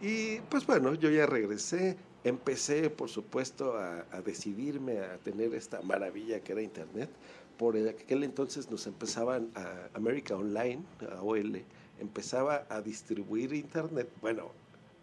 Y 0.00 0.38
pues 0.42 0.64
bueno, 0.64 0.94
yo 0.94 1.10
ya 1.10 1.26
regresé, 1.26 1.98
empecé 2.24 2.90
por 2.90 3.08
supuesto 3.08 3.76
a, 3.76 4.04
decidirme 4.24 4.98
a 4.98 5.18
tener 5.18 5.54
esta 5.54 5.80
maravilla 5.82 6.40
que 6.40 6.52
era 6.52 6.62
Internet. 6.62 7.10
Por 7.58 7.76
aquel 7.76 8.24
entonces 8.24 8.70
nos 8.70 8.86
empezaban 8.86 9.50
a 9.54 9.88
America 9.94 10.34
Online, 10.36 10.82
a 11.14 11.22
OL, 11.22 11.62
empezaba 12.00 12.66
a 12.70 12.80
distribuir 12.80 13.52
Internet. 13.52 14.08
Bueno, 14.20 14.50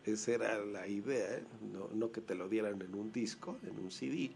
esa 0.05 0.31
era 0.31 0.65
la 0.65 0.87
idea, 0.87 1.35
¿eh? 1.35 1.43
no, 1.73 1.89
no 1.93 2.11
que 2.11 2.21
te 2.21 2.35
lo 2.35 2.47
dieran 2.49 2.81
en 2.81 2.95
un 2.95 3.11
disco, 3.11 3.57
en 3.63 3.77
un 3.77 3.91
CD, 3.91 4.31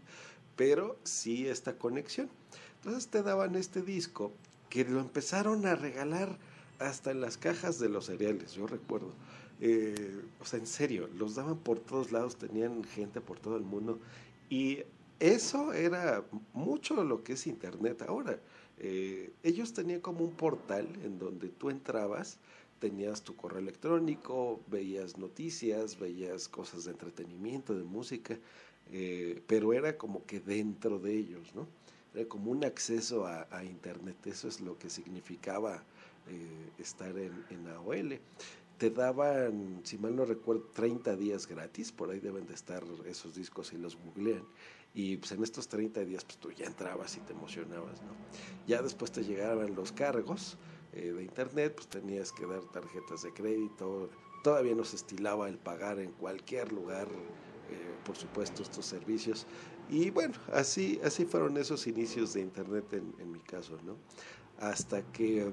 pero 0.56 0.98
sí 1.02 1.48
esta 1.48 1.78
conexión. 1.78 2.28
Entonces 2.76 3.08
te 3.08 3.22
daban 3.22 3.56
este 3.56 3.82
disco 3.82 4.32
que 4.68 4.84
lo 4.84 5.00
empezaron 5.00 5.66
a 5.66 5.74
regalar 5.74 6.38
hasta 6.78 7.10
en 7.10 7.20
las 7.20 7.36
cajas 7.36 7.78
de 7.78 7.88
los 7.88 8.06
cereales, 8.06 8.54
yo 8.54 8.66
recuerdo. 8.66 9.12
Eh, 9.64 10.20
o 10.40 10.44
sea, 10.44 10.58
en 10.58 10.66
serio, 10.66 11.08
los 11.16 11.36
daban 11.36 11.56
por 11.56 11.78
todos 11.78 12.10
lados, 12.10 12.34
tenían 12.34 12.82
gente 12.82 13.20
por 13.20 13.38
todo 13.38 13.56
el 13.56 13.62
mundo. 13.62 14.00
Y 14.50 14.80
eso 15.20 15.72
era 15.72 16.24
mucho 16.52 17.04
lo 17.04 17.22
que 17.22 17.34
es 17.34 17.46
Internet 17.46 18.02
ahora. 18.02 18.40
Eh, 18.78 19.32
ellos 19.44 19.72
tenían 19.72 20.00
como 20.00 20.24
un 20.24 20.32
portal 20.32 20.88
en 21.04 21.20
donde 21.20 21.48
tú 21.48 21.70
entrabas 21.70 22.38
tenías 22.80 23.22
tu 23.22 23.36
correo 23.36 23.60
electrónico, 23.60 24.60
veías 24.66 25.16
noticias, 25.16 26.00
veías 26.00 26.48
cosas 26.48 26.82
de 26.86 26.90
entretenimiento, 26.90 27.76
de 27.76 27.84
música, 27.84 28.36
eh, 28.90 29.40
pero 29.46 29.72
era 29.72 29.96
como 29.96 30.26
que 30.26 30.40
dentro 30.40 30.98
de 30.98 31.16
ellos, 31.16 31.54
¿no? 31.54 31.68
Era 32.12 32.28
como 32.28 32.50
un 32.50 32.64
acceso 32.64 33.24
a, 33.24 33.64
Internet, 33.64 34.16
eso 34.26 34.48
es 34.48 34.60
lo 34.60 34.76
que 34.76 34.90
significaba 34.90 35.84
estar 36.80 37.16
en 37.16 37.68
AOL. 37.68 38.18
Te 38.82 38.90
daban, 38.90 39.80
si 39.84 39.96
mal 39.96 40.16
no 40.16 40.24
recuerdo, 40.24 40.64
30 40.72 41.14
días 41.14 41.46
gratis, 41.46 41.92
por 41.92 42.10
ahí 42.10 42.18
deben 42.18 42.48
de 42.48 42.54
estar 42.54 42.82
esos 43.06 43.36
discos 43.36 43.72
y 43.72 43.76
los 43.76 43.94
googlean. 43.94 44.42
Y 44.92 45.18
pues 45.18 45.30
en 45.30 45.44
estos 45.44 45.68
30 45.68 46.00
días 46.04 46.24
pues 46.24 46.38
tú 46.38 46.50
ya 46.50 46.66
entrabas 46.66 47.16
y 47.16 47.20
te 47.20 47.32
emocionabas, 47.32 48.02
¿no? 48.02 48.12
Ya 48.66 48.82
después 48.82 49.12
te 49.12 49.22
llegaban 49.22 49.76
los 49.76 49.92
cargos, 49.92 50.58
eh, 50.94 51.12
de 51.12 51.22
internet, 51.22 51.74
pues 51.76 51.86
tenías 51.86 52.32
que 52.32 52.44
dar 52.44 52.64
tarjetas 52.72 53.22
de 53.22 53.32
crédito, 53.32 54.10
todavía 54.42 54.74
no 54.74 54.82
se 54.82 54.96
estilaba 54.96 55.48
el 55.48 55.58
pagar 55.58 56.00
en 56.00 56.10
cualquier 56.10 56.72
lugar, 56.72 57.06
eh, 57.70 57.94
por 58.04 58.16
supuesto, 58.16 58.64
estos 58.64 58.84
servicios. 58.84 59.46
Y 59.88 60.10
bueno, 60.10 60.34
así, 60.52 60.98
así 61.04 61.24
fueron 61.24 61.56
esos 61.56 61.86
inicios 61.86 62.32
de 62.32 62.40
internet 62.40 62.92
en, 62.94 63.14
en 63.20 63.30
mi 63.30 63.38
caso, 63.38 63.78
¿no? 63.84 63.96
Hasta 64.58 65.02
que 65.12 65.52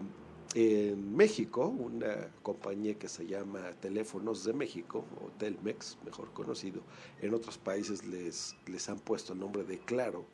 en 0.56 1.16
México, 1.16 1.68
una 1.68 2.32
compañía 2.42 2.96
que 2.96 3.08
se 3.08 3.28
llama 3.28 3.72
Teléfonos 3.80 4.44
de 4.44 4.54
México, 4.54 5.06
o 5.22 5.30
Telmex, 5.38 5.98
mejor 6.06 6.32
conocido, 6.34 6.82
en 7.22 7.34
otros 7.34 7.58
países 7.58 8.06
les, 8.06 8.56
les 8.66 8.90
han 8.90 9.00
puesto 9.00 9.34
el 9.34 9.40
nombre 9.40 9.64
de 9.64 9.78
Claro, 9.80 10.26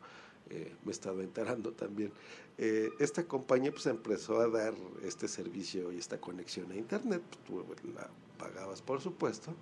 eh, 0.49 0.73
me 0.83 0.91
he 0.91 0.93
estado 0.93 1.21
enterando 1.21 1.71
también. 1.73 2.11
Eh, 2.57 2.89
esta 2.99 3.25
compañía 3.25 3.71
pues 3.71 3.87
empezó 3.87 4.39
a 4.39 4.47
dar 4.47 4.73
este 5.03 5.27
servicio 5.27 5.91
y 5.91 5.97
esta 5.97 6.19
conexión 6.19 6.71
a 6.71 6.75
internet, 6.75 7.21
pues, 7.47 7.81
tú 7.81 7.89
la 7.93 8.09
pagabas 8.37 8.81
por 8.81 9.01
supuesto, 9.01 9.53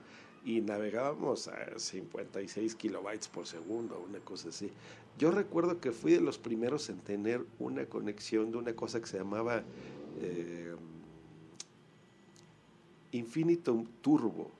y 0.45 0.61
navegábamos 0.61 1.47
a 1.47 1.79
56 1.79 2.75
kilobytes 2.75 3.27
por 3.27 3.47
segundo, 3.47 4.05
una 4.07 4.19
cosa 4.19 4.49
así. 4.49 4.69
Yo 5.17 5.31
recuerdo 5.31 5.79
que 5.79 5.91
fui 5.91 6.13
de 6.13 6.21
los 6.21 6.37
primeros 6.37 6.89
en 6.89 6.99
tener 6.99 7.45
una 7.59 7.85
conexión 7.85 8.51
de 8.51 8.57
una 8.57 8.75
cosa 8.75 8.99
que 8.99 9.07
se 9.07 9.17
llamaba 9.17 9.63
eh, 10.21 10.75
Turbo, 14.01 14.51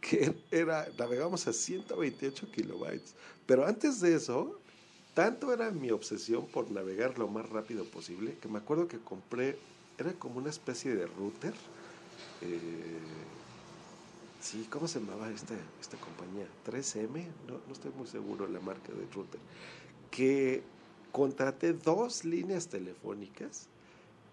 que 0.00 0.34
era, 0.50 0.88
navegamos 0.98 1.46
a 1.46 1.52
128 1.52 2.50
kilobytes, 2.50 3.14
pero 3.46 3.66
antes 3.66 4.00
de 4.00 4.14
eso 4.14 4.58
tanto 5.14 5.52
era 5.52 5.70
mi 5.70 5.90
obsesión 5.90 6.46
por 6.46 6.70
navegar 6.70 7.18
lo 7.18 7.28
más 7.28 7.48
rápido 7.50 7.84
posible 7.84 8.36
que 8.40 8.48
me 8.48 8.58
acuerdo 8.58 8.88
que 8.88 8.98
compré, 8.98 9.58
era 9.98 10.12
como 10.14 10.38
una 10.38 10.48
especie 10.48 10.94
de 10.94 11.06
router. 11.06 11.52
Eh, 12.40 12.98
sí, 14.40 14.66
¿cómo 14.70 14.88
se 14.88 15.00
llamaba 15.00 15.30
esta, 15.30 15.54
esta 15.80 15.98
compañía? 15.98 16.46
3M, 16.66 17.26
no, 17.46 17.60
no 17.66 17.72
estoy 17.72 17.92
muy 17.92 18.06
seguro 18.06 18.48
la 18.48 18.60
marca 18.60 18.92
de 18.92 19.06
router. 19.12 19.40
Que 20.10 20.62
contraté 21.12 21.74
dos 21.74 22.24
líneas 22.24 22.68
telefónicas 22.68 23.68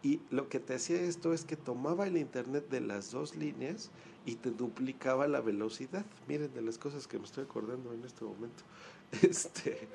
y 0.01 0.21
lo 0.29 0.47
que 0.47 0.59
te 0.59 0.75
hacía 0.75 1.01
esto 1.01 1.33
es 1.33 1.43
que 1.43 1.57
tomaba 1.57 2.07
el 2.07 2.17
internet 2.17 2.69
de 2.69 2.79
las 2.79 3.11
dos 3.11 3.35
líneas 3.35 3.91
y 4.25 4.35
te 4.35 4.51
duplicaba 4.51 5.27
la 5.27 5.41
velocidad. 5.41 6.05
Miren 6.27 6.53
de 6.53 6.61
las 6.61 6.77
cosas 6.77 7.07
que 7.07 7.17
me 7.17 7.25
estoy 7.25 7.43
acordando 7.43 7.93
en 7.93 8.03
este 8.03 8.25
momento. 8.25 8.63
Este, 9.23 9.87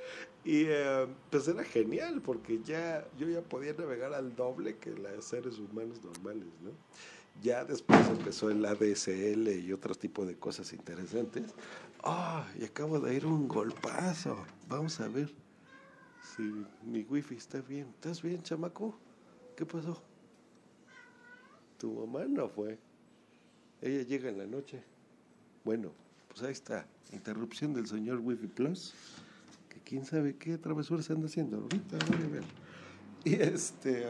y 0.44 0.64
eh, 0.66 1.06
pues 1.30 1.46
era 1.46 1.62
genial 1.62 2.20
porque 2.20 2.60
ya 2.64 3.06
yo 3.16 3.28
ya 3.28 3.42
podía 3.42 3.72
navegar 3.72 4.12
al 4.12 4.34
doble 4.34 4.76
que 4.78 4.90
los 4.90 5.24
seres 5.24 5.60
humanos 5.60 6.02
normales, 6.02 6.48
¿no? 6.64 6.72
Ya 7.40 7.64
después 7.64 8.00
empezó 8.08 8.50
el 8.50 8.64
ADSL 8.64 9.48
y 9.50 9.72
otro 9.72 9.94
tipo 9.94 10.26
de 10.26 10.36
cosas 10.36 10.72
interesantes. 10.72 11.54
¡Ah! 12.02 12.44
y 12.58 12.64
acabo 12.64 12.98
de 12.98 13.14
ir 13.14 13.24
un 13.24 13.46
golpazo. 13.46 14.44
Vamos 14.68 15.00
a 15.00 15.06
ver 15.06 15.32
si 16.36 16.42
mi 16.82 17.02
wifi 17.02 17.36
está 17.36 17.60
bien. 17.60 17.86
¿Estás 17.94 18.20
bien, 18.20 18.42
chamaco? 18.42 18.98
¿Qué 19.56 19.64
pasó? 19.64 20.02
Tu 21.78 21.92
mamá 21.92 22.24
no 22.26 22.48
fue. 22.48 22.78
Ella 23.80 24.02
llega 24.02 24.28
en 24.28 24.38
la 24.38 24.46
noche. 24.46 24.82
Bueno, 25.64 25.92
pues 26.28 26.42
ahí 26.42 26.52
está. 26.52 26.86
Interrupción 27.12 27.72
del 27.72 27.86
señor 27.86 28.18
Wifi 28.18 28.48
Plus. 28.48 28.94
Que 29.68 29.80
quién 29.80 30.04
sabe 30.04 30.36
qué 30.36 30.58
travesuras 30.58 31.08
anda 31.10 31.26
haciendo. 31.26 31.58
Ahorita 31.58 31.98
voy 32.08 32.24
a 32.24 32.28
ver. 32.28 32.44
Y 33.24 33.34
este. 33.34 34.04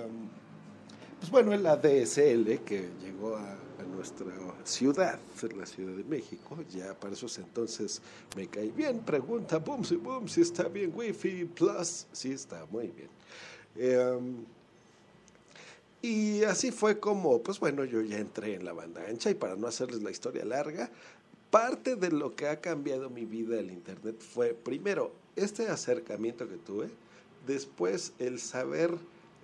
pues 1.21 1.31
bueno, 1.31 1.53
el 1.53 1.67
ADSL 1.67 2.65
que 2.65 2.89
llegó 3.03 3.37
a, 3.37 3.59
nuestra 3.95 4.27
ciudad, 4.65 5.21
la 5.57 5.67
Ciudad 5.67 5.95
de 5.95 6.05
México, 6.05 6.59
ya 6.71 6.99
para 6.99 7.13
esos 7.13 7.39
entonces 7.39 8.03
me 8.37 8.47
cae 8.49 8.71
bien. 8.71 9.01
Pregunta, 9.01 9.59
boom, 9.59 9.85
si 9.85 9.97
boom, 9.97 10.27
si 10.27 10.41
está 10.41 10.69
bien 10.69 10.93
Wi-Fi 10.95 11.45
Plus. 11.45 12.07
Sí, 12.13 12.33
está 12.33 12.67
muy 12.71 12.89
bien. 12.89 13.09
Eh, 13.77 14.21
y 16.05 16.45
así 16.45 16.71
fue 16.71 17.01
como, 17.01 17.43
pues 17.43 17.59
bueno, 17.59 17.83
yo 17.87 18.03
ya 18.03 18.19
entré 18.19 18.57
en 18.57 18.67
la 18.67 18.75
banda 18.75 19.07
ancha 19.09 19.31
y 19.31 19.35
para 19.35 19.57
no 19.57 19.67
hacerles 19.67 20.03
la 20.03 20.11
historia 20.11 20.45
larga, 20.45 20.91
parte 21.51 21.97
de 21.97 22.11
lo 22.11 22.37
que 22.37 22.47
ha 22.47 22.61
cambiado 22.61 23.09
mi 23.09 23.25
vida 23.25 23.59
el 23.59 23.71
Internet 23.71 24.21
fue, 24.21 24.53
primero, 24.53 25.13
este 25.35 25.67
acercamiento 25.69 26.47
que 26.47 26.59
tuve, 26.59 26.91
después 27.47 28.13
el 28.19 28.39
saber 28.39 28.91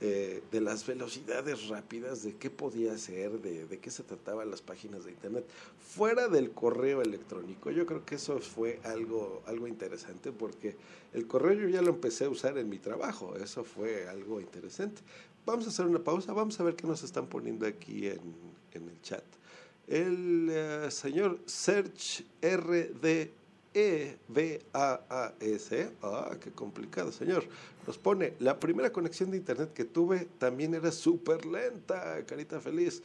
eh, 0.02 0.42
de 0.52 0.60
las 0.60 0.86
velocidades 0.86 1.68
rápidas, 1.68 2.22
de 2.22 2.34
qué 2.34 2.50
podía 2.50 2.92
hacer, 2.92 3.40
de, 3.40 3.66
de, 3.66 3.78
qué 3.78 3.90
se 3.90 4.02
trataban 4.02 4.50
las 4.50 4.60
páginas 4.60 5.06
de 5.06 5.12
Internet, 5.12 5.46
fuera 5.78 6.28
del 6.28 6.50
correo 6.50 7.00
electrónico. 7.00 7.70
Yo 7.70 7.86
creo 7.86 8.04
que 8.04 8.14
eso 8.14 8.38
fue 8.38 8.80
algo, 8.84 9.42
algo 9.46 9.66
interesante 9.66 10.30
porque 10.30 10.76
el 11.12 11.26
correo 11.26 11.52
yo 11.54 11.68
ya 11.68 11.82
lo 11.82 11.90
empecé 11.90 12.26
a 12.26 12.28
usar 12.28 12.56
en 12.56 12.68
mi 12.68 12.78
trabajo, 12.78 13.36
eso 13.36 13.64
fue 13.64 14.08
algo 14.08 14.40
interesante. 14.40 15.02
Vamos 15.46 15.66
a 15.66 15.70
hacer 15.70 15.86
una 15.86 15.98
pausa, 15.98 16.32
vamos 16.32 16.58
a 16.60 16.62
ver 16.62 16.76
qué 16.76 16.86
nos 16.86 17.02
están 17.02 17.26
poniendo 17.26 17.66
aquí 17.66 18.06
en, 18.06 18.20
en 18.72 18.88
el 18.88 19.00
chat. 19.02 19.24
El 19.86 20.50
uh, 20.86 20.90
señor 20.90 21.40
Search 21.46 22.24
RD 22.42 23.30
e 23.72 24.18
V 24.28 24.62
A 24.72 25.00
A 25.08 25.34
S. 25.40 25.90
Ah, 26.02 26.36
qué 26.40 26.50
complicado, 26.50 27.10
señor. 27.12 27.44
Nos 27.86 27.98
pone, 27.98 28.34
la 28.38 28.60
primera 28.60 28.92
conexión 28.92 29.30
de 29.30 29.38
internet 29.38 29.72
que 29.72 29.84
tuve 29.84 30.28
también 30.38 30.74
era 30.74 30.92
súper 30.92 31.46
lenta, 31.46 32.24
carita 32.26 32.60
feliz. 32.60 33.02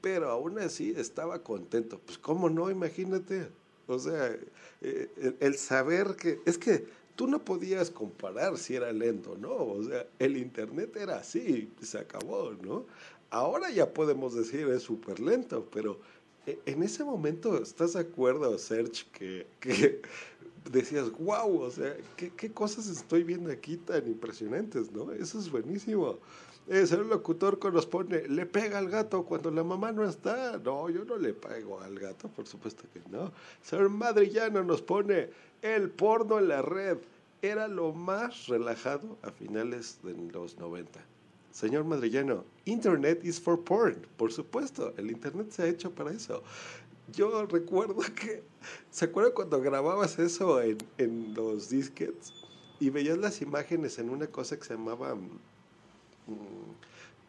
pero 0.00 0.30
aún 0.30 0.58
así 0.60 0.94
estaba 0.96 1.42
contento. 1.42 1.98
Pues 1.98 2.16
cómo 2.18 2.48
no, 2.48 2.70
imagínate. 2.70 3.48
O 3.88 3.98
sea, 3.98 4.36
eh, 4.80 5.36
el, 5.40 5.56
saber 5.56 6.14
que 6.16 6.40
es 6.46 6.58
que 6.58 6.86
tú 7.16 7.26
no 7.26 7.44
podías 7.44 7.90
comparar 7.90 8.58
si 8.58 8.76
era 8.76 8.92
lento, 8.92 9.36
¿no? 9.38 9.52
O 9.52 9.82
sea, 9.82 10.06
el 10.18 10.36
Internet 10.36 10.94
era 10.96 11.16
así, 11.16 11.70
se 11.80 11.98
acabó, 11.98 12.52
¿no? 12.62 12.84
Ahora 13.30 13.70
ya 13.70 13.92
podemos 13.92 14.34
decir 14.34 14.68
es 14.68 14.82
súper 14.82 15.18
lento, 15.18 15.66
pero 15.72 15.98
e, 16.46 16.58
en 16.66 16.82
ese 16.82 17.02
momento, 17.02 17.60
¿estás 17.60 17.94
de 17.94 18.00
acuerdo, 18.00 18.56
Serge, 18.58 19.04
que, 19.12 19.46
que 19.60 20.02
decías, 20.70 21.10
wow, 21.18 21.60
o 21.60 21.70
sea, 21.70 21.96
¿qué, 22.16 22.30
¿qué, 22.36 22.52
cosas 22.52 22.86
estoy 22.88 23.24
viendo 23.24 23.50
aquí 23.50 23.78
tan 23.78 24.06
impresionantes, 24.06 24.92
¿no? 24.92 25.10
Eso 25.12 25.38
es 25.38 25.50
buenísimo. 25.50 26.18
El 26.68 26.88
señor 26.88 27.06
locutor 27.06 27.72
nos 27.72 27.86
pone, 27.86 28.26
le 28.26 28.44
pega 28.44 28.78
al 28.78 28.88
gato 28.88 29.24
cuando 29.24 29.52
la 29.52 29.62
mamá 29.62 29.92
no 29.92 30.04
está. 30.04 30.58
No, 30.58 30.90
yo 30.90 31.04
no 31.04 31.16
le 31.16 31.32
pego 31.32 31.80
al 31.80 31.96
gato, 31.98 32.28
por 32.28 32.46
supuesto 32.46 32.84
que 32.92 33.00
no. 33.08 33.30
Señor 33.62 33.88
Madrillano 33.88 34.64
nos 34.64 34.82
pone, 34.82 35.30
el 35.62 35.90
porno 35.90 36.40
en 36.40 36.48
la 36.48 36.62
red 36.62 36.98
era 37.40 37.68
lo 37.68 37.92
más 37.92 38.48
relajado 38.48 39.16
a 39.22 39.30
finales 39.30 40.00
de 40.02 40.14
los 40.32 40.58
90. 40.58 41.00
Señor 41.52 41.84
Madrillano, 41.84 42.44
Internet 42.64 43.24
is 43.24 43.40
for 43.40 43.62
porn. 43.62 44.04
Por 44.16 44.32
supuesto, 44.32 44.92
el 44.96 45.10
Internet 45.10 45.50
se 45.50 45.62
ha 45.62 45.66
hecho 45.68 45.92
para 45.92 46.10
eso. 46.10 46.42
Yo 47.12 47.46
recuerdo 47.46 47.96
que, 48.20 48.42
¿se 48.90 49.04
acuerdan 49.04 49.34
cuando 49.34 49.60
grababas 49.60 50.18
eso 50.18 50.60
en, 50.60 50.78
en 50.98 51.32
los 51.32 51.70
disquets 51.70 52.34
y 52.80 52.90
veías 52.90 53.18
las 53.18 53.40
imágenes 53.40 54.00
en 54.00 54.10
una 54.10 54.26
cosa 54.26 54.58
que 54.58 54.64
se 54.64 54.74
llamaba 54.74 55.16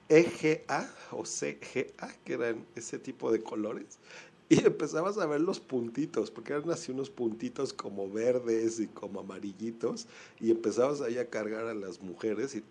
EGA 0.10 0.89
o 1.12 1.24
CGA, 1.24 2.13
que 2.24 2.34
eran 2.34 2.66
ese 2.75 2.98
tipo 3.00 3.32
de 3.32 3.42
colores, 3.44 4.00
y 4.50 4.66
empezabas 4.66 5.18
a 5.18 5.25
ver 5.25 5.42
los 5.42 5.60
puntitos, 5.60 6.32
porque 6.32 6.54
eran 6.54 6.72
así 6.72 6.92
unos 6.94 7.10
puntitos 7.10 7.74
como 7.74 8.10
verdes 8.10 8.80
y 8.80 8.88
como 8.88 9.20
amarillitos, 9.20 10.08
y 10.39 10.51
empezabas 10.51 11.01
ahí 11.01 11.18
a 11.18 11.30
cargar 11.30 11.66
a 11.68 11.74
las 11.74 12.01
mujeres 12.01 12.56
y, 12.56 12.63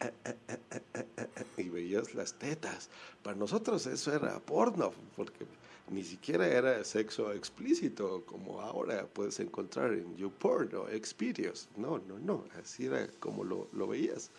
y 1.58 1.68
veías 1.68 2.14
las 2.14 2.32
tetas. 2.38 2.88
Para 3.22 3.36
nosotros 3.36 3.86
eso 3.86 4.14
era 4.14 4.40
porno, 4.40 4.92
porque 5.16 5.46
ni 5.90 6.02
siquiera 6.02 6.48
era 6.48 6.82
sexo 6.84 7.32
explícito 7.32 8.24
como 8.24 8.60
ahora 8.62 9.06
puedes 9.12 9.38
encontrar 9.40 9.92
en 9.92 10.16
YouPorn 10.16 10.74
o 10.76 10.86
Xvideos. 10.88 11.68
No, 11.76 11.98
no, 11.98 12.18
no, 12.18 12.44
así 12.58 12.86
era 12.86 13.06
como 13.20 13.44
lo, 13.44 13.68
lo 13.72 13.86
veías. 13.86 14.30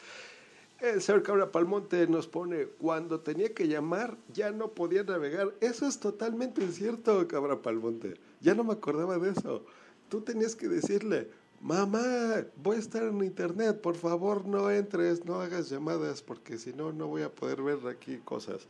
El 0.80 1.02
señor 1.02 1.24
Cabra 1.24 1.52
Palmonte 1.52 2.06
nos 2.08 2.28
pone, 2.28 2.68
cuando 2.68 3.22
tenía 3.22 3.52
que 3.52 3.68
llamar 3.68 4.16
ya 4.32 4.52
no 4.52 4.74
podía 4.74 5.04
navegar. 5.04 5.56
Eso 5.60 5.88
es 5.88 6.00
totalmente 6.00 6.72
cierto, 6.72 7.28
Cabra 7.28 7.64
Palmonte. 7.64 8.14
Ya 8.42 8.54
no 8.54 8.64
me 8.64 8.74
acordaba 8.74 9.18
de 9.18 9.32
eso. 9.32 9.66
Tú 10.08 10.22
tenías 10.22 10.56
que 10.56 10.68
decirle, 10.68 11.32
mamá, 11.68 12.46
voy 12.56 12.78
a 12.78 12.80
estar 12.80 13.04
en 13.04 13.22
internet, 13.22 13.82
por 13.82 13.96
favor 13.96 14.46
no 14.46 14.72
entres, 14.72 15.26
no 15.26 15.42
hagas 15.42 15.70
llamadas, 15.70 16.22
porque 16.22 16.58
si 16.58 16.72
no, 16.72 16.94
no 16.94 17.08
voy 17.08 17.24
a 17.24 17.30
poder 17.30 17.62
ver 17.62 17.80
aquí 17.88 18.18
cosas. 18.24 18.66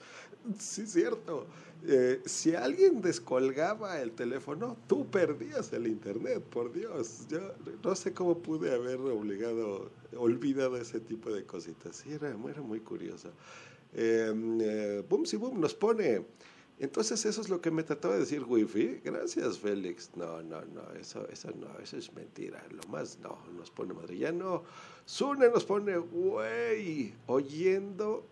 Sí, 0.59 0.87
cierto. 0.87 1.45
Eh, 1.85 2.21
si 2.25 2.55
alguien 2.55 3.01
descolgaba 3.01 4.01
el 4.01 4.11
teléfono, 4.13 4.75
tú 4.87 5.05
perdías 5.05 5.71
el 5.73 5.85
internet, 5.85 6.41
por 6.41 6.73
Dios. 6.73 7.27
Yo 7.29 7.39
no 7.83 7.95
sé 7.95 8.13
cómo 8.13 8.39
pude 8.39 8.73
haber 8.73 8.99
obligado, 8.99 9.91
olvidado 10.15 10.75
ese 10.77 10.99
tipo 10.99 11.31
de 11.31 11.43
cositas. 11.43 11.97
Sí, 11.97 12.13
era, 12.13 12.29
era 12.29 12.61
muy 12.61 12.79
curioso. 12.79 13.29
Em, 13.93 14.59
eh, 14.59 15.03
boom, 15.07 15.23
boom, 15.39 15.61
nos 15.61 15.75
pone. 15.75 16.25
Entonces 16.79 17.25
eso 17.25 17.41
es 17.41 17.49
lo 17.49 17.59
que 17.59 17.71
me 17.71 17.83
trataba 17.83 18.13
de 18.13 18.19
decir 18.21 18.43
Wifi. 18.43 19.01
Gracias, 19.03 19.57
Félix. 19.57 20.11
No, 20.15 20.43
no, 20.43 20.61
no, 20.65 20.91
eso, 20.99 21.27
eso 21.29 21.49
no, 21.59 21.67
eso 21.81 21.97
es 21.97 22.13
mentira. 22.13 22.63
Lo 22.69 22.83
más 22.89 23.17
no, 23.19 23.37
nos 23.57 23.71
pone 23.71 23.93
madrillano. 23.93 24.63
Sune 25.05 25.49
nos 25.49 25.65
pone, 25.65 25.97
güey, 25.97 27.13
oyendo 27.25 28.23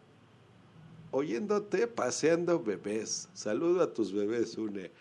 oyéndote 1.16 1.88
paseando 1.88 2.62
bebés. 2.62 3.30
Saludo 3.34 3.82
a 3.82 3.94
tus 3.94 4.12
bebés, 4.12 4.58
Une. 4.58 4.92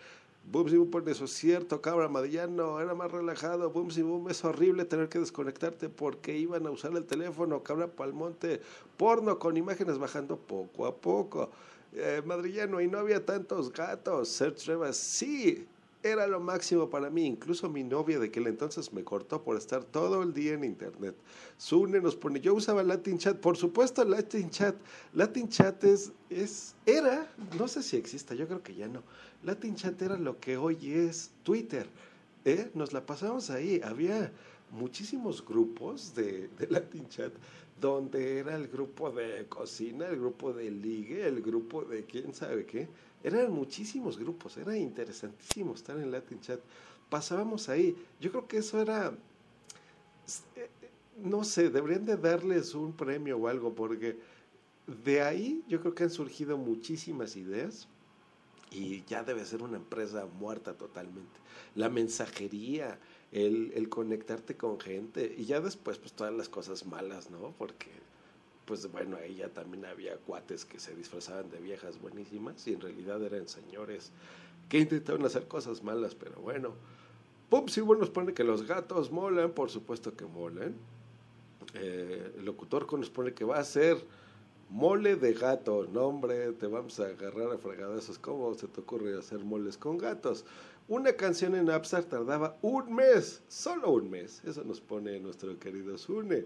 Boom, 0.49 0.69
si 0.69 0.77
boom, 0.77 0.91
por 0.91 1.09
eso 1.09 1.25
es 1.25 1.31
cierto, 1.31 1.81
cabra 1.81 2.07
madillano, 2.07 2.79
era 2.79 2.93
más 2.93 3.11
relajado. 3.11 3.71
Boom, 3.71 3.91
si 3.91 4.01
boom, 4.01 4.29
es 4.29 4.45
horrible 4.45 4.85
tener 4.85 5.09
que 5.09 5.19
desconectarte 5.19 5.89
porque 5.89 6.37
iban 6.37 6.65
a 6.67 6.71
usar 6.71 6.95
el 6.95 7.03
teléfono, 7.03 7.63
cabra 7.63 7.87
palmonte, 7.87 8.61
porno 8.95 9.39
con 9.39 9.57
imágenes 9.57 9.97
bajando 9.97 10.37
poco 10.37 10.85
a 10.85 10.95
poco. 10.95 11.49
Eh, 11.97 12.21
madrillano, 12.25 12.81
y 12.81 12.87
no 12.87 12.99
había 12.99 13.25
tantos 13.25 13.71
gatos. 13.71 14.27
Search 14.27 14.65
Revas, 14.65 14.97
sí, 14.97 15.65
era 16.03 16.27
lo 16.27 16.41
máximo 16.41 16.89
para 16.89 17.09
mí. 17.09 17.25
Incluso 17.25 17.69
mi 17.69 17.85
novia 17.85 18.19
de 18.19 18.27
aquel 18.27 18.47
entonces 18.47 18.91
me 18.91 19.03
cortó 19.03 19.41
por 19.41 19.55
estar 19.55 19.83
todo 19.85 20.21
el 20.21 20.33
día 20.33 20.53
en 20.53 20.65
internet. 20.65 21.15
Sune 21.57 22.01
nos 22.01 22.17
pone, 22.17 22.41
yo 22.41 22.53
usaba 22.53 22.83
Latin 22.83 23.17
Chat, 23.17 23.37
por 23.37 23.55
supuesto 23.55 24.03
Latin 24.03 24.49
Chat. 24.49 24.75
Latin 25.13 25.47
Chat 25.47 25.83
es, 25.85 26.11
es, 26.29 26.75
era, 26.85 27.31
no 27.57 27.67
sé 27.69 27.81
si 27.81 27.95
exista, 27.95 28.35
yo 28.35 28.45
creo 28.45 28.61
que 28.61 28.75
ya 28.75 28.89
no. 28.89 29.01
Latin 29.43 29.75
Chat 29.75 30.01
era 30.01 30.17
lo 30.17 30.37
que 30.39 30.57
hoy 30.57 30.91
es 30.91 31.31
Twitter. 31.43 31.87
¿eh? 32.43 32.69
Nos 32.73 32.91
la 32.91 33.05
pasamos 33.05 33.49
ahí. 33.49 33.79
Había 33.83 34.33
muchísimos 34.71 35.45
grupos 35.45 36.13
de, 36.13 36.49
de 36.59 36.67
Latin 36.67 37.07
Chat 37.07 37.31
donde 37.79 38.39
era 38.39 38.55
el 38.55 38.67
grupo 38.67 39.11
de 39.11 39.45
cocina, 39.47 40.07
el 40.07 40.17
grupo 40.17 40.53
de 40.53 40.71
ligue, 40.71 41.27
el 41.27 41.41
grupo 41.41 41.83
de 41.83 42.05
quién 42.05 42.33
sabe 42.33 42.65
qué 42.65 42.87
eran 43.25 43.51
muchísimos 43.51 44.19
grupos, 44.19 44.55
era 44.55 44.77
interesantísimo 44.77 45.73
estar 45.73 45.97
en 45.97 46.11
Latin 46.11 46.39
Chat. 46.41 46.59
Pasábamos 47.09 47.69
ahí. 47.69 47.95
Yo 48.21 48.29
creo 48.29 48.47
que 48.47 48.57
eso 48.57 48.79
era, 48.79 49.17
eh, 50.55 50.69
no 51.17 51.43
sé, 51.43 51.71
deberían 51.71 52.05
de 52.05 52.17
darles 52.17 52.75
un 52.75 52.93
premio 52.93 53.37
o 53.37 53.47
algo, 53.47 53.73
porque 53.73 54.19
de 55.03 55.23
ahí 55.23 55.63
yo 55.67 55.81
creo 55.81 55.95
que 55.95 56.03
han 56.03 56.11
surgido 56.11 56.55
muchísimas 56.55 57.35
ideas 57.35 57.87
y 58.69 59.03
ya 59.05 59.23
debe 59.23 59.43
ser 59.43 59.63
una 59.63 59.77
empresa 59.77 60.27
muerta 60.37 60.75
totalmente. 60.77 61.39
La 61.73 61.89
mensajería, 61.89 62.99
el, 63.35 63.89
conectarte 63.89 64.55
con 64.55 64.79
gente 64.79 65.35
y 65.37 65.45
ya 65.45 65.59
después 65.59 65.97
pues 65.97 66.13
todas 66.13 66.33
las 66.33 66.47
cosas 66.47 66.85
malas, 66.85 67.29
¿no? 67.29 67.53
Porque 67.57 67.89
pues 68.65 68.89
bueno, 68.91 69.17
ahí 69.17 69.35
ya 69.35 69.49
también 69.49 69.85
había 69.85 70.15
cuates 70.17 70.65
que 70.65 70.79
se 70.79 70.95
disfrazaban 70.95 71.51
de 71.51 71.59
viejas 71.59 72.01
buenísimas 72.01 72.65
y 72.65 72.73
en 72.73 72.81
realidad 72.81 73.21
eran 73.23 73.47
señores 73.47 74.11
que 74.69 74.79
intentaron 74.79 75.25
hacer 75.25 75.47
cosas 75.47 75.83
malas, 75.83 76.15
pero 76.15 76.39
bueno. 76.41 76.73
Pum, 77.49 77.67
si 77.67 77.81
bueno, 77.81 78.01
nos 78.01 78.09
pone 78.09 78.33
que 78.33 78.43
los 78.43 78.65
gatos 78.65 79.11
molan, 79.11 79.51
por 79.51 79.69
supuesto 79.69 80.15
que 80.15 80.25
molan. 80.25 80.73
Eh, 81.75 82.31
el 82.37 82.45
locutor 82.45 82.91
nos 82.97 83.09
pone 83.09 83.33
que 83.33 83.43
va 83.43 83.59
a 83.59 83.63
ser 83.63 83.97
mole 84.69 85.15
de 85.15 85.33
gato. 85.33 85.87
No, 85.91 86.05
hombre, 86.05 86.53
te 86.53 86.67
vamos 86.67 86.99
a 86.99 87.07
agarrar 87.07 87.51
a 87.51 87.57
fregadazos. 87.57 88.17
¿Cómo 88.17 88.53
se 88.55 88.67
te 88.67 88.81
ocurre 88.81 89.17
hacer 89.17 89.39
moles 89.39 89.77
con 89.77 89.97
gatos? 89.97 90.45
Una 90.87 91.13
canción 91.13 91.55
en 91.55 91.69
Upstar 91.69 92.03
tardaba 92.03 92.57
un 92.61 92.93
mes, 92.93 93.41
solo 93.47 93.91
un 93.91 94.09
mes. 94.09 94.41
Eso 94.45 94.63
nos 94.63 94.79
pone 94.79 95.19
nuestro 95.19 95.57
querido 95.57 95.97
Sune. 95.97 96.45